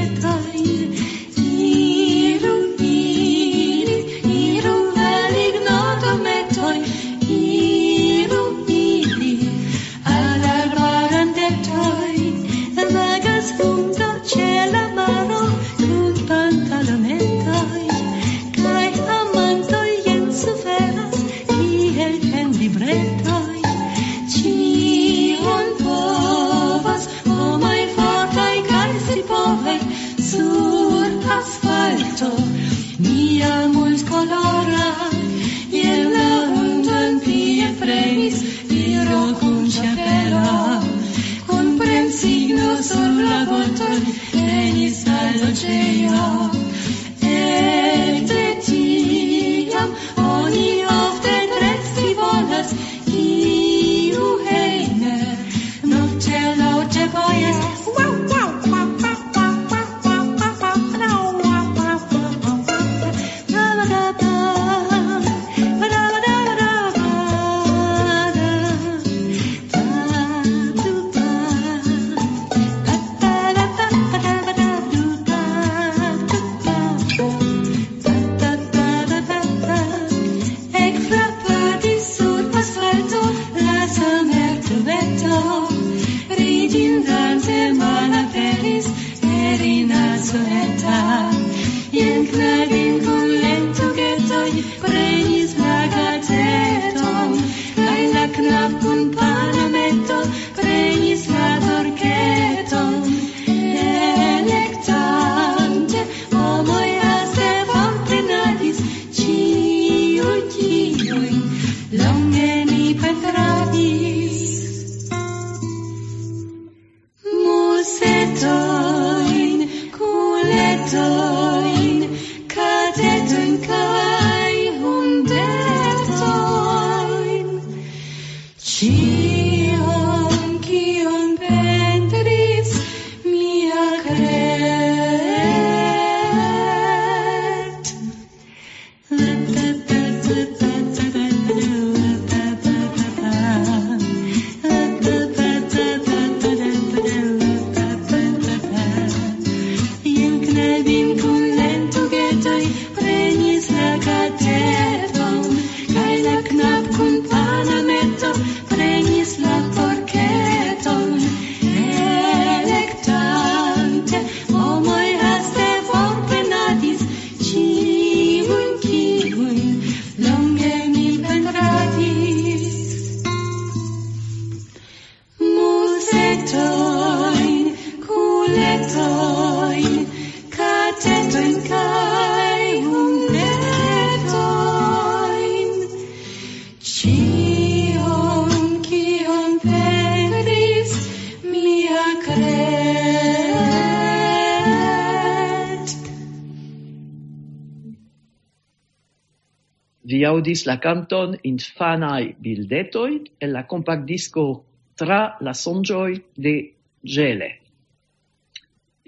[200.34, 204.46] audis la canton in fanai bildetoi e la compact disco
[204.94, 206.54] Tra la sonĝoj de
[207.02, 207.48] gele.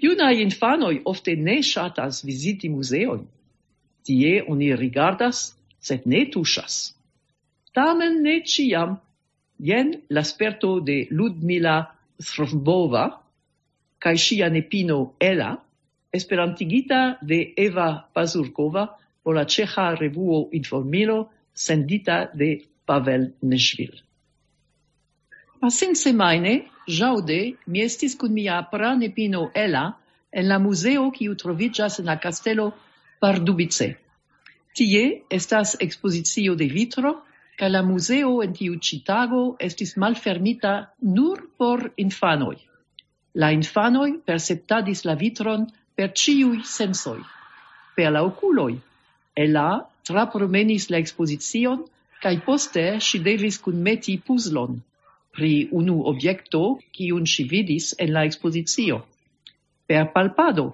[0.03, 3.21] Iunai infanoi ofte ne shatas visiti museoi.
[4.03, 6.75] Tie oni rigardas, sed ne tushas.
[7.71, 8.97] Tamen ne ciam,
[9.57, 11.77] Jen l'asperto de Ludmila
[12.19, 13.07] Srvbova
[13.97, 15.55] cae sia nepino Ela,
[16.13, 18.85] esperantigita de Eva Pazurkova,
[19.27, 23.91] por la ceja revuo Informilo sendita de Pavel Neshvil.
[25.59, 29.97] Pasin semaine, jaude, mi estis cun mia pranepino Ela
[30.31, 32.71] en la museo qui troviĝas en la castello
[33.19, 33.97] Pardubice.
[34.73, 37.13] Tie estas expositio de vitro
[37.59, 42.55] ca la museo en tiu citago estis malfermita nur por infanoi.
[43.35, 47.19] La infanoi perceptadis la vitron per ciui sensoi,
[47.93, 48.86] per la oculoi,
[49.37, 51.85] Ella trapromenis la ekspozicion
[52.23, 54.79] cae poste si devis kunmeti puzlon
[55.37, 59.03] pri unu objecto kiun si vidis en la ekspozicio.
[59.87, 60.71] Per palpado,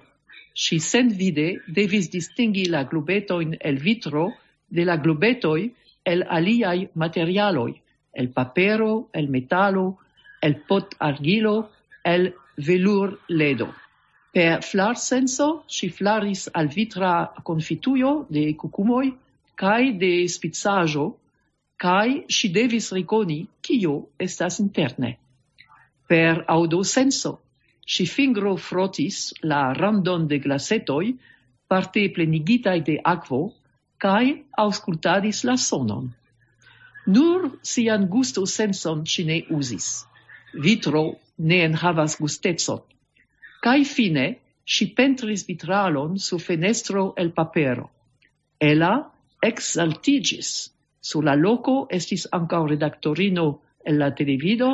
[0.54, 4.30] si sen vide devis distingi la globetoin el vitro
[4.70, 5.70] de la globetoi
[6.04, 7.80] el aliai materialoi,
[8.12, 9.98] el papero, el metalo,
[10.40, 11.70] el pot argilo,
[12.04, 13.72] el velur ledo.
[14.34, 19.12] Per flar senso, si flaris al vitra confituio de cucumoi
[19.54, 21.04] cae de spizzajo,
[21.78, 25.16] cae si devis riconi cio estas interne.
[26.08, 27.38] Per audo senso,
[27.86, 31.14] si fingro frotis la randon de glasetoi,
[31.68, 33.52] parte plenigitai de aquo,
[33.98, 36.10] cae auscultadis la sonon.
[37.06, 40.06] Nur sian gusto senson si ne usis.
[40.54, 41.04] Vitro
[41.38, 42.82] ne en havas gustezon,
[43.64, 44.26] cae fine,
[44.64, 47.90] si pentris vitralon su fenestro el papero.
[48.60, 49.10] Ela
[49.40, 50.50] exaltigis.
[51.00, 53.46] Su la loco estis ancao redactorino
[53.84, 54.68] el la televido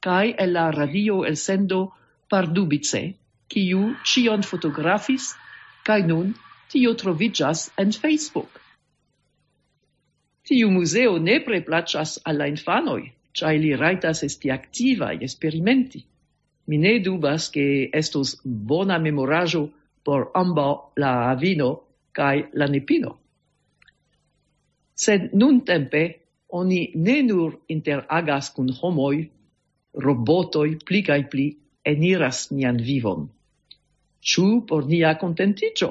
[0.00, 1.94] cae el la radio el sendo
[2.28, 3.02] Pardubice,
[3.50, 5.34] quiu cion fotografis,
[5.84, 6.34] cae nun
[6.72, 8.60] tio trovigas en Facebook.
[10.42, 16.06] Tiu museo nepre placas alla infanoi, cae li raitas esti e esperimenti.
[16.66, 19.70] Mi ne dubas che estos bona memorajo
[20.04, 21.70] por amba la avino
[22.12, 23.18] cae la nepino.
[24.94, 26.02] Sed nun tempe
[26.48, 29.30] oni ne nur interagas cun homoi,
[29.94, 31.46] robotoi pli cae pli
[31.84, 33.28] eniras nian vivon.
[34.20, 35.90] Ciu por nia contenticio?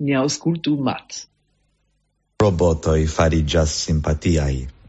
[0.00, 1.26] Ne auscultu mat.
[2.42, 4.79] Robotoi farigas simpatiai.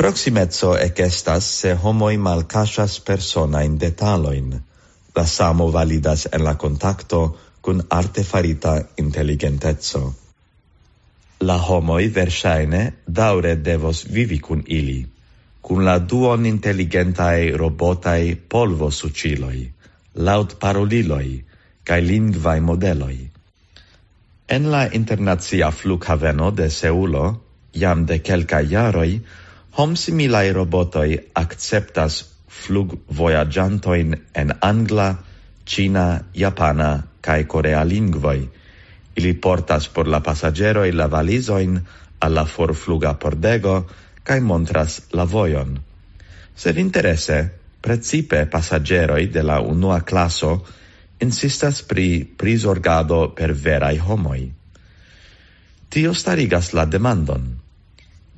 [0.00, 4.46] Proximezzo ec estas se homoi malcasas personain detaloin.
[5.16, 7.18] La samo validas en la contacto
[7.60, 8.72] cun artefarita
[9.02, 10.00] intelligentezzo.
[11.40, 12.80] La homoi versaine
[13.18, 15.02] daure devos vivi cun ili,
[15.60, 19.60] cun la duon intelligentae robotae polvo suciloi,
[20.14, 21.44] laut paroliloi,
[21.84, 23.18] cae lingvae modeloi.
[24.48, 27.26] En la internazia flughaveno de Seulo,
[27.74, 29.20] jam de quelca jaroi,
[29.80, 35.14] hom similai robotoi acceptas flug voyagiantoin en angla,
[35.64, 38.48] Cina, japana kai korea lingvoi.
[39.16, 41.78] Ili portas por la pasaĝeroj la valizojn
[42.20, 43.86] alla forfluga pordego
[44.22, 45.78] kai montras la vojon.
[46.56, 47.38] Sed interesse,
[47.80, 50.52] precipe passageroi de la unua classo
[51.20, 54.44] insistas pri prizorgado per verai homoi.
[55.88, 57.59] Tio starigas la demandon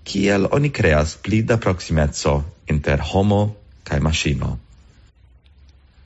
[0.05, 2.34] kiel oni creas pli da proximezzo
[2.70, 4.59] inter homo cae machino.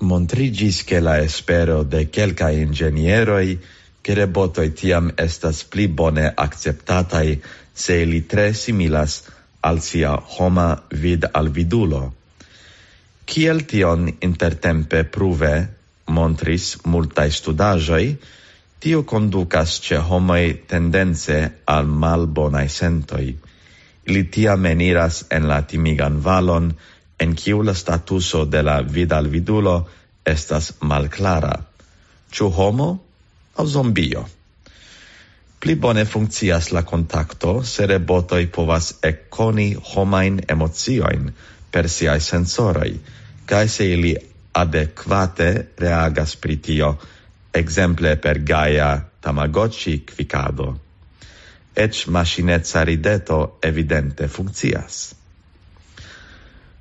[0.00, 3.58] Montrigis che la espero de quelca ingenieroi
[4.02, 7.40] che rebotoi tiam estas pli bone acceptatai
[7.72, 9.22] se li tre similas
[9.60, 12.02] al sia homa vid al vidulo.
[13.24, 15.54] Kiel tion intertempe pruve
[16.06, 18.16] montris multae studajoi,
[18.78, 23.34] tio conducas ce homoi tendenze al mal bonae sentoi.
[24.06, 26.70] Ili tia meniras en la timigan valon,
[27.18, 29.76] en kiu la statuso de la vidalvidulo
[30.26, 31.54] estas malclara.
[32.30, 32.88] Ĉu homo
[33.56, 34.24] aŭ zombio?
[35.60, 41.30] Pli bone funkcias la kontakto se rebotoi povas ecconi homajn emociojn
[41.72, 42.90] per siaj sensoroj,
[43.46, 44.14] cae se ili
[44.56, 46.94] adekvate reagas pri tio,
[47.52, 48.90] ekzemple per gaia
[49.20, 50.74] tamagotchi quicado
[51.76, 55.14] ec machineca rideto evidente funccias.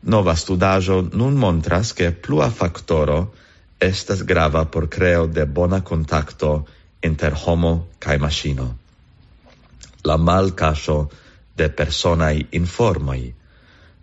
[0.03, 3.33] Nova studajo nun montras che plua factoro
[3.79, 6.65] estas grava por creo de bona contacto
[7.03, 8.77] inter homo cae machino.
[10.03, 11.09] La malcaso
[11.57, 13.33] de personai informoi,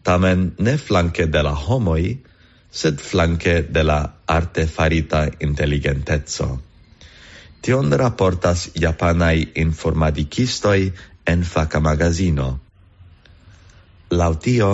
[0.02, 2.18] tamen ne flanque de la homoi,
[2.70, 6.71] sed flanque de la arte farita intelligentezzo.
[7.62, 10.92] Tion raportas japanai informadikistoi
[11.32, 12.46] en faca magazino.
[14.10, 14.70] Lautio,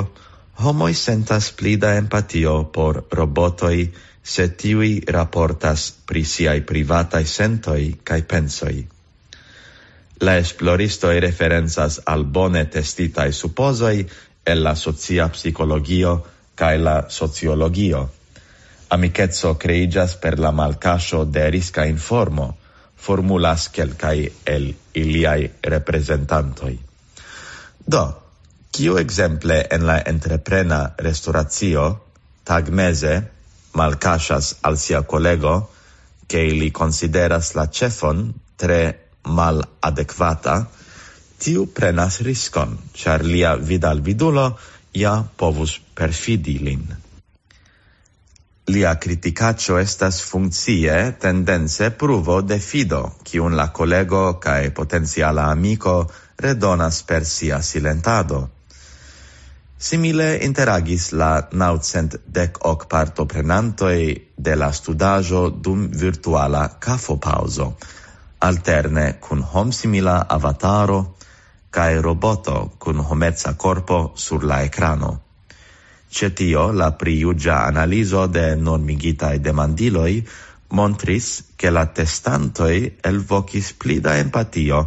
[0.64, 8.86] homoi sentas plida empatio por robotoi se tiui raportas pri siai privatai sentoi cae pensoi.
[10.20, 14.06] La esploristoi referenzas al bone testitai supposoi
[14.46, 16.14] el la socia psicologio
[16.54, 18.00] cae la sociologio.
[18.96, 22.48] Amicetso creigas per la malcascio de risca informo,
[22.98, 26.76] formulas quelcae el iliai representantoi.
[27.86, 28.04] Do,
[28.74, 31.88] kiu exemple en la entreprena restauratio
[32.44, 33.14] tagmeze
[33.72, 35.70] malcasas al sia collego
[36.28, 38.82] che li consideras la cefon tre
[39.24, 40.68] mal adequata,
[41.38, 44.58] tiu prenas riscon, char lia vidal vidulo
[44.92, 47.07] ja povus perfidi lin.
[48.68, 55.94] Lia kritikaccio estas funkcie tendenze pruvo de fido, kiun la collego cae potenciala amiko
[56.44, 58.40] redonas per sia silentado.
[59.78, 63.96] Simile interagis la naucent dec hoc partoprenantoj
[64.36, 67.70] de la studajo dum virtuala kafopauzo,
[68.40, 70.98] alterne kun homsimila avataro
[71.70, 75.27] cae roboto kun homeca corpo sur la ecrano.
[76.10, 80.22] Cetio la priugia analiso de normigitae demandiloi
[80.70, 84.80] montris che la testantoi elvocis plida empatio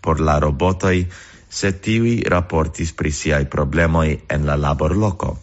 [0.00, 1.06] por la robotoi
[1.48, 5.38] se tivi rapportis pri siai problemoi en la labor loco.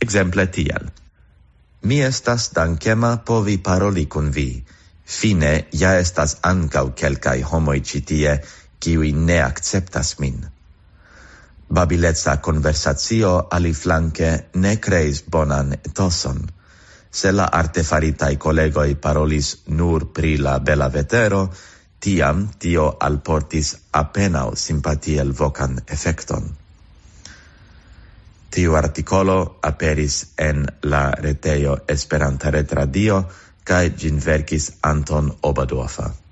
[0.00, 0.90] Exemple tiel.
[1.82, 4.64] Mi estas dankema povi paroli kun vi.
[5.04, 8.40] Fine, ja estas ancau quelcai homoi citie,
[8.80, 10.55] kiwi ne acceptas min.
[11.68, 16.38] Babilezza conversatio aliflanque ne creis bonan etoson.
[17.10, 21.48] Se la artefaritai collegoi parolis nur pri la bela vetero,
[21.98, 26.46] tiam tio alportis apenao simpatiel vocan effecton.
[28.50, 33.24] Tiu articolo aperis en la reteio Esperanta Retradio,
[33.64, 36.25] cae gin verkis Anton Obaduafa.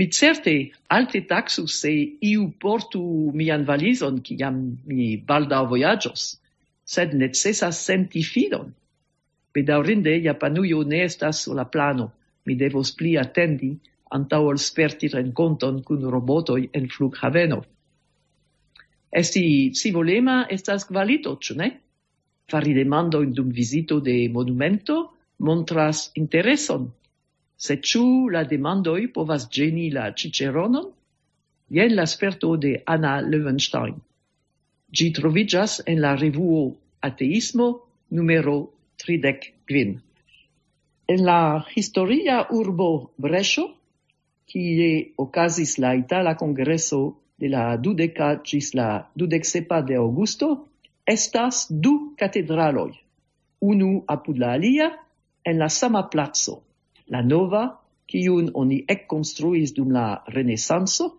[0.00, 1.90] Mi certe alte taxus se
[2.24, 3.00] iu portu
[3.36, 4.54] mian valison ciam
[4.88, 6.22] mi balda voyagios,
[6.92, 8.70] sed necessas senti fidon.
[9.52, 12.06] Bedaurinde, Japanuio ne estas sur la plano,
[12.46, 13.74] mi devos pli attendi
[14.16, 17.58] antau ol sperti renconton cun robotoi en flughaveno.
[19.20, 19.44] Esti
[19.82, 21.68] civolema estas qualito, ĉu ne?
[22.48, 24.96] Fari demandojn dum visito de monumento
[25.50, 26.88] montras intereson
[27.60, 30.86] Se ciu la demandoi povas geni la ciceronon?
[31.76, 33.98] Jen la sperto de Anna Löwenstein.
[34.96, 36.62] Gi trovigas en la revuo
[37.08, 37.66] Ateismo
[38.10, 38.54] numero
[39.04, 40.00] 30 kvin.
[41.06, 43.66] En la historia urbo Brescio,
[44.48, 47.02] kie ocasis la Itala Kongreso
[47.38, 50.50] de la dudeca ĝis la dudecsepa de Augusto,
[51.04, 52.96] estas du catedraloi,
[53.60, 54.90] unu apud la alia
[55.44, 56.60] en la sama placo
[57.10, 57.64] la nova,
[58.10, 61.10] kiun oni ekkonstruis dum la Renesanco,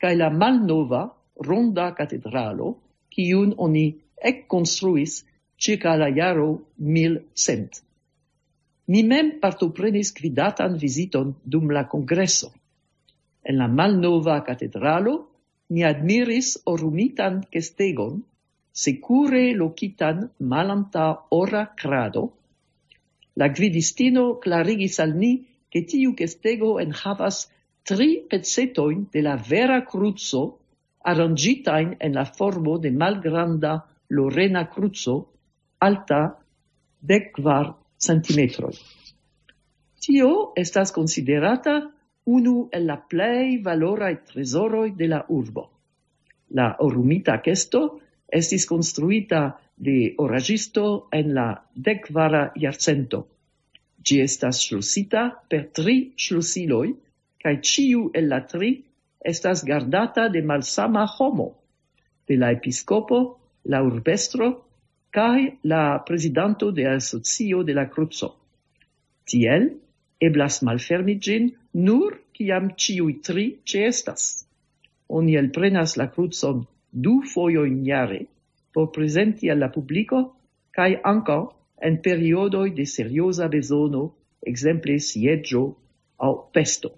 [0.00, 1.06] kaj la malnova,
[1.48, 2.74] ronda catedralo
[3.12, 3.86] kiun oni
[4.30, 5.24] ekkonstruis
[5.56, 7.82] circa la jaro 1100.
[8.92, 12.52] Mi mem partoprenis quidatan visiton dum la congresso.
[13.42, 15.16] En la malnova catedralo
[15.68, 18.22] mi admiris orumitan kestegon
[18.72, 22.28] secure locitan malanta ora crado,
[23.36, 25.32] La gvidistino clarigis al ni,
[25.70, 27.46] che tiu kestego enhavas
[27.84, 30.58] tri pezzetoin de la vera cruzo,
[31.04, 33.74] arrangitain en la formo de malgranda
[34.08, 35.16] lorena cruzo,
[35.78, 36.20] alta
[37.00, 38.72] decvar centimetroi.
[40.00, 41.76] Tio estas considerata
[42.26, 45.68] unu el la plei valorai tresoroi de la urbo.
[46.50, 53.26] La orumita kesto estis construita de oragisto en la decvara iarcento.
[54.02, 56.94] Gi estas schlussita per tri slusiloi,
[57.42, 58.70] cae ciu el la tri
[59.20, 61.48] estas gardata de malsama homo,
[62.28, 64.64] de la episcopo, la urbestro,
[65.10, 68.36] cae la presidanto de asocio de la cruzo.
[69.26, 69.72] Tiel,
[70.20, 74.46] eblas malfermigin nur ciam ciui tri ce estas.
[75.08, 78.26] Oni elprenas la cruzon du foioin iare,
[78.76, 80.18] por presenti alla publico
[80.76, 81.42] cae ankaŭ
[81.88, 84.02] en periodoi de seriosa besono,
[84.44, 85.62] exemple sieggio
[86.20, 86.90] au pesto.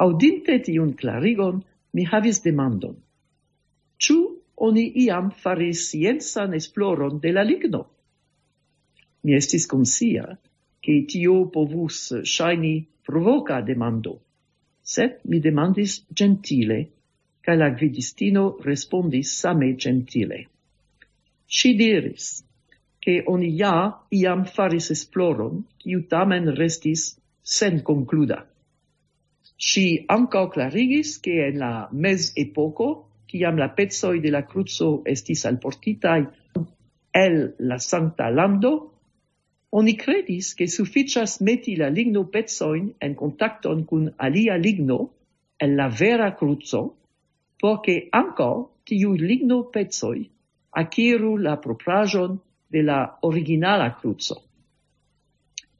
[0.00, 1.60] Audinte tiun clarigon,
[1.92, 2.96] mi havis demandon.
[4.00, 4.16] Ciu
[4.56, 7.84] oni iam faris sciencan esploron de la ligno?
[9.28, 10.38] Mi estis consia
[10.80, 14.22] che tio povus shaini provoca demando,
[14.80, 16.95] sed mi demandis gentile
[17.46, 20.38] ca la gvidistino respondis same gentile.
[21.46, 22.42] Si diris,
[22.98, 28.40] che oni ja iam faris esploron, kiu tamen restis sen concluda.
[29.56, 32.88] Si ancao clarigis che en la mes epoco,
[33.30, 36.26] ciam la pezoi de la cruzo estis alportitai
[37.14, 38.74] el la Santa Lando,
[39.70, 44.98] oni credis che sufficias meti la ligno pezzoin en contacton cun alia ligno
[45.56, 46.82] el la vera cruzo,
[47.60, 50.30] por che anco tiu ligno pezoi
[50.76, 52.38] aciru la proprajon
[52.68, 54.42] de la originala cruzo.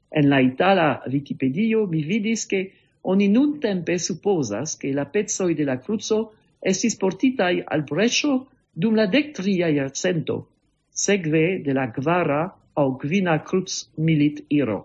[0.09, 2.71] En la itala Wikipedio mi vidis che
[3.01, 8.95] oni nun tempe supposas che la pezoi de la cruzo estis portitai al brescio dum
[8.95, 10.47] la dectria iarcento,
[10.89, 12.41] segve de la gvara
[12.73, 14.79] au gvina cruz milit iro.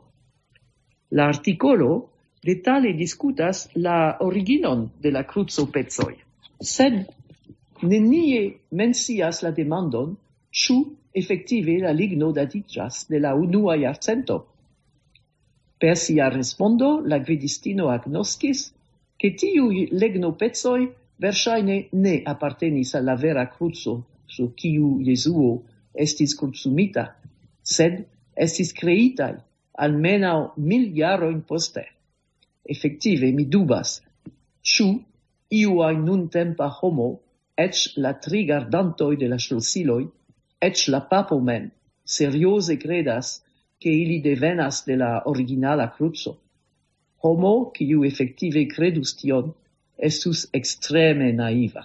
[1.11, 2.11] La articolo
[2.43, 6.16] detale discutas la originon de la cruzo pezoi
[6.63, 7.03] sed
[7.83, 10.15] nenie mencias la demandon
[10.63, 10.77] ĉu
[11.15, 14.39] efektive la ligno datiĝas de la unua jarcento.
[15.79, 18.71] Per sia respondo, la gvidistino agnoskis,
[19.19, 20.81] ke tiuj legnopecoj
[21.23, 23.97] verŝajne ne apartenis al la vera kruco
[24.27, 25.51] sur kiu Jesuo
[25.95, 27.09] estis consumita,
[27.63, 28.05] sed
[28.47, 29.35] estis creitai
[29.79, 31.85] almenau mil jarojn poste.
[32.65, 33.99] Effective, mi dubas,
[34.63, 35.01] ciu
[35.53, 37.20] iu ai nun tempa homo,
[37.57, 40.05] ec la tri gardantoi de la ŝlosiloj,
[40.68, 41.68] ec la papo men,
[42.16, 43.42] seriose credas
[43.80, 46.38] che ili devenas de la originala cruzo.
[47.22, 49.53] Homo, quiu effective credus tion,
[49.98, 51.84] estus extreme naiva.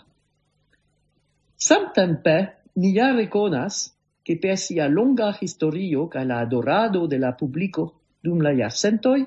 [1.58, 2.38] Samtempe,
[2.80, 3.92] ni ja reconas
[4.24, 9.26] che per sia longa historio ca la adorado de la publico dum la iarcentoi,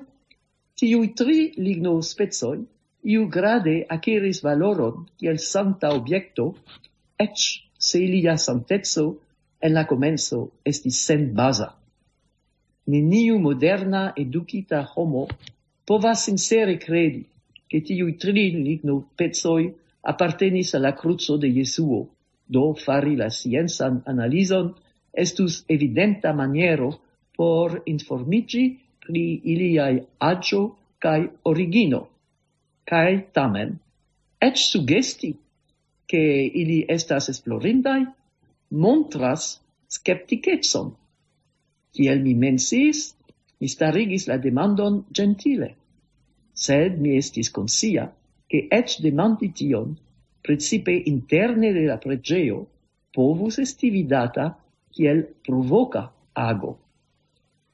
[0.75, 2.61] tiui tri ligno spezoi
[3.03, 6.53] iu grade akiris valoron kiel santa objekto,
[7.17, 7.37] ec
[7.77, 9.05] se ilia santezzo
[9.61, 11.69] en la comenzo estis sen baza.
[12.87, 15.27] Neniu moderna educita homo
[15.85, 17.25] povas sincere credi
[17.67, 22.07] che tiu tri ligno pezoi appartenis alla cruzo de Jesuo,
[22.45, 24.73] do fari la scienzan analizon
[25.13, 26.99] estus evidenta maniero
[27.35, 32.10] por informici pri iliai agio cae origino,
[32.91, 33.77] cae tamen,
[34.43, 35.31] ec sugesti
[36.05, 36.23] che
[36.61, 38.03] ili estas esplorindai,
[38.83, 40.91] montras skepticetson.
[41.95, 43.13] Kiel mi mensis,
[43.59, 45.69] mi starigis la demandon gentile,
[46.51, 48.09] sed mi estis consia
[48.51, 49.95] che ec demandi tion,
[50.43, 52.65] principe interne de la pregeo,
[53.15, 54.51] povus esti vidata
[54.91, 56.75] kiel provoca ago.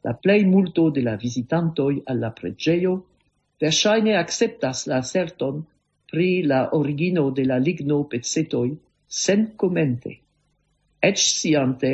[0.06, 2.98] La plei multo de la visitantoi alla pregeo
[3.60, 5.64] versaine acceptas la certon
[6.12, 8.70] pri la origino de la ligno pecetoj
[9.08, 10.12] sen commente,
[11.02, 11.92] ec sciante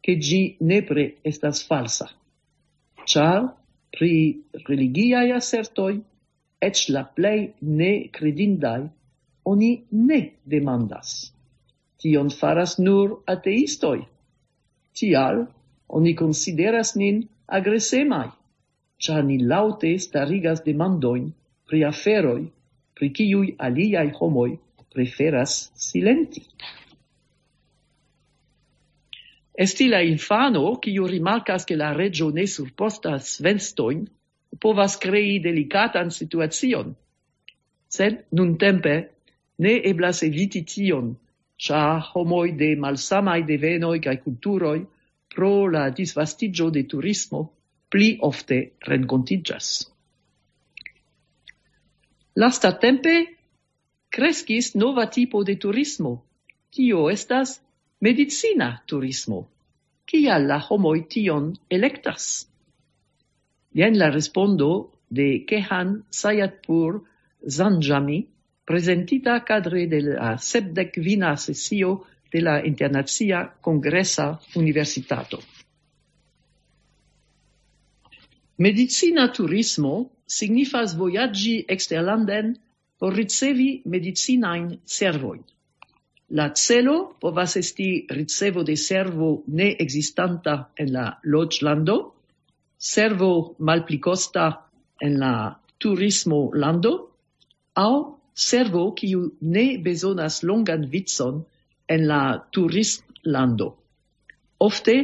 [0.00, 2.08] che gi nepre estas falsa.
[3.04, 3.54] Char,
[3.90, 5.96] pri religiae assertoi,
[6.60, 8.88] ec la plei ne credindai,
[9.44, 11.32] oni ne demandas.
[11.98, 14.02] Tion faras nur ateistoi.
[14.92, 15.46] Tial,
[15.88, 18.28] oni consideras nin agresemai
[18.98, 21.30] char ni laute starigas demandoin
[21.66, 22.44] pri aferoi,
[22.94, 24.58] pri ciui aliaj homoi
[24.92, 26.42] preferas silenti.
[29.58, 34.04] Esti la infano, kiu rimarkas che la regio ne surpostas venstoin,
[34.58, 36.94] povas crei delicatan situacion.
[37.88, 38.94] Sed, nun tempe,
[39.58, 41.16] ne eblas eviti tion,
[41.58, 44.86] cia homoi de malsamai devenoi cae culturoi
[45.34, 47.57] pro la disvastigio de turismo
[47.88, 49.88] pli ofte rencontigas.
[52.36, 53.14] Lasta tempe
[54.10, 56.24] crescis nova tipo de turismo,
[56.70, 57.58] tio estas
[58.00, 59.48] medicina turismo.
[60.08, 62.48] Kia la homoi tion electas?
[63.74, 64.70] Jen la respondo
[65.10, 67.02] de Kehan Sayatpur
[67.46, 68.26] Zanjami,
[68.64, 75.40] presentita cadre de la sepdec vina sesio de la Internazia Congresa Universitato.
[78.58, 82.56] Medicina turismo signifas vojaĝi exterlanden
[82.98, 85.44] por ricevi medicinain servoin.
[86.38, 91.96] La celo povas esti ricevo de servo ne existanta en la loĝlando,
[92.78, 94.48] servo malplicosta
[95.00, 95.32] en la
[95.78, 96.92] turismo lando
[97.74, 101.44] au servo kiu ne bezonas longan vicon
[101.88, 103.70] en la turistlando.
[104.58, 104.98] Ofte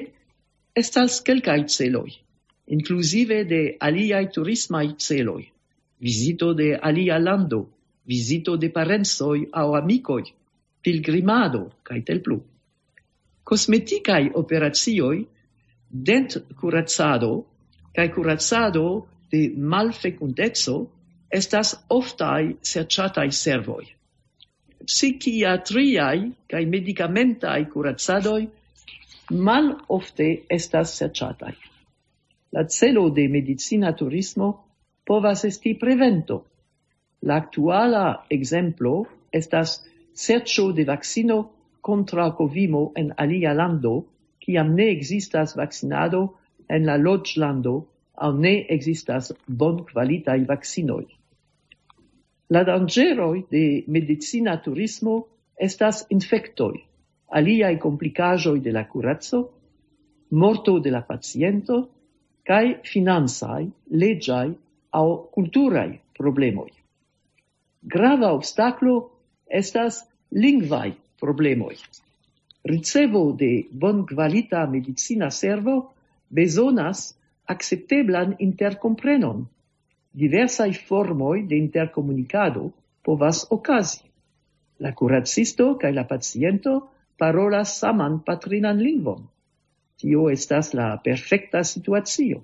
[0.74, 2.23] estas kelkaj celoj
[2.66, 5.52] inclusive de aliai turismai celoi,
[6.00, 7.68] visito de alia lando,
[8.06, 10.24] visito de parensoi au amicoi,
[10.82, 12.42] pilgrimado, cae tel plu.
[13.44, 15.26] Cosmeticae operatioi,
[15.90, 17.46] dent curazzado,
[17.94, 20.90] cae curazzado de malfecundezzo,
[21.30, 23.86] estas oftai serciatai servoi.
[24.84, 28.48] Psichiatriai cae medicamentai curazzadoi
[29.30, 31.56] mal ofte estas serciatai.
[32.54, 34.48] La celo de medicina turismo
[35.04, 36.44] povas esti prevento.
[37.26, 38.92] La actuala exemplo
[39.32, 39.80] estas
[40.12, 41.50] sercio de vaccino
[41.80, 44.06] contra covimo en alia lando,
[44.38, 46.38] ciam ne existas vaccinado
[46.68, 51.06] en la lando au ne existas bon qualitai vaccinoi.
[52.50, 55.26] La dangeroi de medicina turismo
[55.58, 56.84] estas infectoi,
[57.30, 59.50] aliai complicajoi de la curazzo,
[60.30, 61.90] morto de la paciento,
[62.44, 64.52] cae finansai, legiai
[64.92, 66.70] au culturai problemoi.
[67.82, 69.10] Grava obstaclo
[69.48, 71.76] estas lingvai problemoi.
[72.64, 75.92] Ricevo de bon qualita medicina servo
[76.28, 77.14] besonas
[77.46, 79.44] accepteblan intercomprenon.
[80.12, 82.70] Diversai formoi de intercomunicado
[83.04, 84.04] povas ocasi.
[84.78, 86.88] La curatsisto cae la paciento
[87.18, 89.33] parolas saman patrinan lingvon.
[90.00, 92.40] Tio estas la perfecta situazio.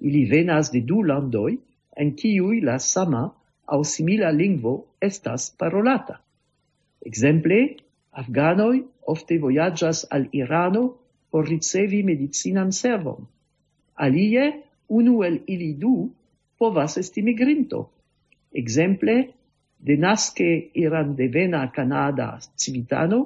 [0.00, 1.58] Ili venas de du landoi,
[1.96, 3.24] en kiuj la sama
[3.66, 4.72] au simila lingvo
[5.08, 6.16] estas parolata.
[7.10, 7.58] Exemple,
[8.22, 8.82] afganoi
[9.14, 10.84] ofte voyagas al Irano
[11.30, 13.26] por ricevi medicinan servon.
[13.94, 14.46] Alie,
[14.88, 16.10] unu el ili du
[16.58, 17.90] povas esti migrinto.
[18.52, 19.16] Exemple,
[19.78, 23.20] de nasce Iran devena Canada civitano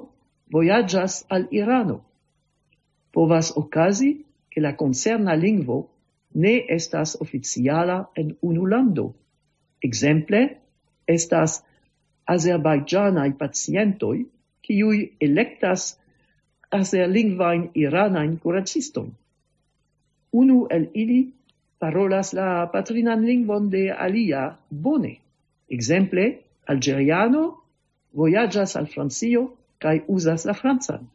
[0.51, 2.03] voyagas al Irano
[3.15, 4.11] povas okazi
[4.51, 5.77] che la concerna lingvo
[6.35, 9.13] ne estas oficiala en unu lando.
[9.81, 10.41] Exemple,
[11.07, 11.61] estas
[12.27, 14.17] azerbaidžanaj pacientoj
[14.65, 14.97] kiuj
[15.27, 15.95] elektas
[16.71, 19.11] azerlingvain iranain kuracistojn.
[20.31, 21.19] Unu el ili
[21.79, 25.15] parolas la patrinan lingvon de alia bone.
[25.69, 26.25] Exemple,
[26.67, 27.45] algeriano
[28.13, 29.47] vojaĝas al Francio
[29.79, 31.07] kaj uzas la francan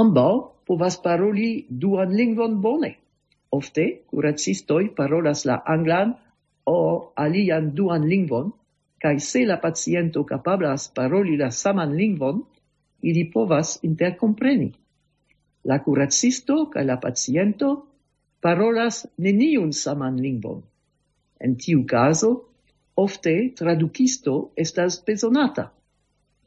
[0.00, 0.34] ambau
[0.66, 2.92] povas paroli duan lingvon bone.
[3.50, 6.16] Ofte curacistoi parolas la anglan
[6.66, 6.78] o
[7.24, 8.50] alian duan lingvon,
[9.02, 12.42] kai se la paciento capablas paroli la saman lingvon,
[13.04, 14.72] ili povas interkompreni.
[15.64, 17.68] La curacisto kaj la paciento
[18.40, 20.62] parolas neniun saman lingvon.
[21.40, 22.30] En tiu caso,
[22.96, 25.70] ofte traducisto estas besonata.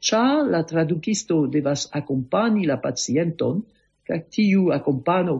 [0.00, 3.62] Cia la traducisto devas accompani la pacienton,
[4.06, 5.36] ca tiu accompano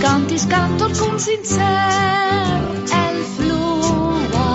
[0.06, 2.60] cantis cantor con sincer
[3.04, 4.50] el flua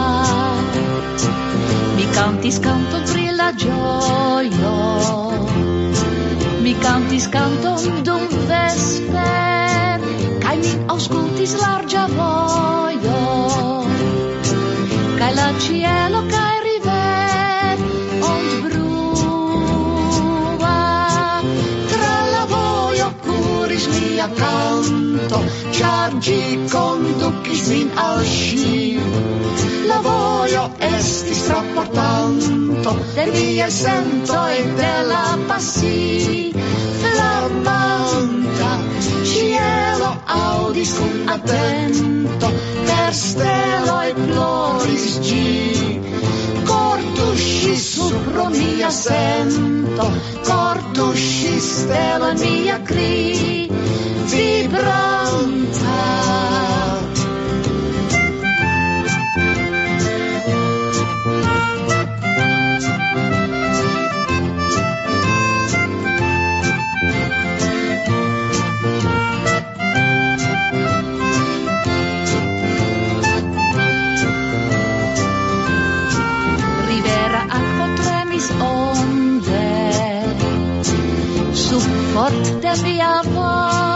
[1.97, 4.75] mi cantis canton pri la gioio
[6.63, 10.07] mi cantis canton dum vesper
[10.45, 12.80] kaj min auscultis largia voĉo
[26.31, 28.75] ŝi kondukis min al ŝi
[29.89, 36.53] la vojo estis transportanto de mia sento e de la pasi
[37.01, 38.69] flamanta
[39.31, 42.53] cielo audis cum atento
[42.87, 45.51] per steloj ploris gi.
[46.71, 50.07] Cortusci supro mia sento,
[50.47, 53.70] cortusci stella mia cri,
[54.31, 56.21] si pronta.
[78.59, 80.23] Onde,
[81.53, 83.90] su fort de via voi.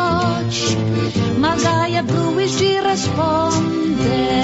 [1.96, 4.44] playa bluish y responde.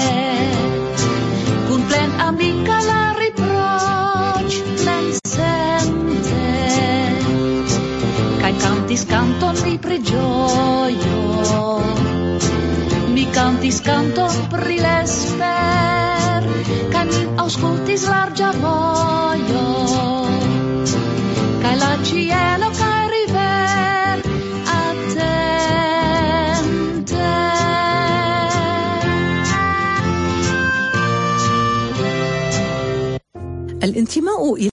[1.88, 6.44] plen amica la riproch plen sente.
[8.40, 11.20] Kaj kantis canton mi preĝojo.
[13.14, 16.48] Mi cantis canton pri l'esper,
[16.92, 19.66] kaj mi aŭskultis larĝa vojo.
[21.62, 22.71] Kaj la ĉielo
[33.92, 34.70] الانتماء إلى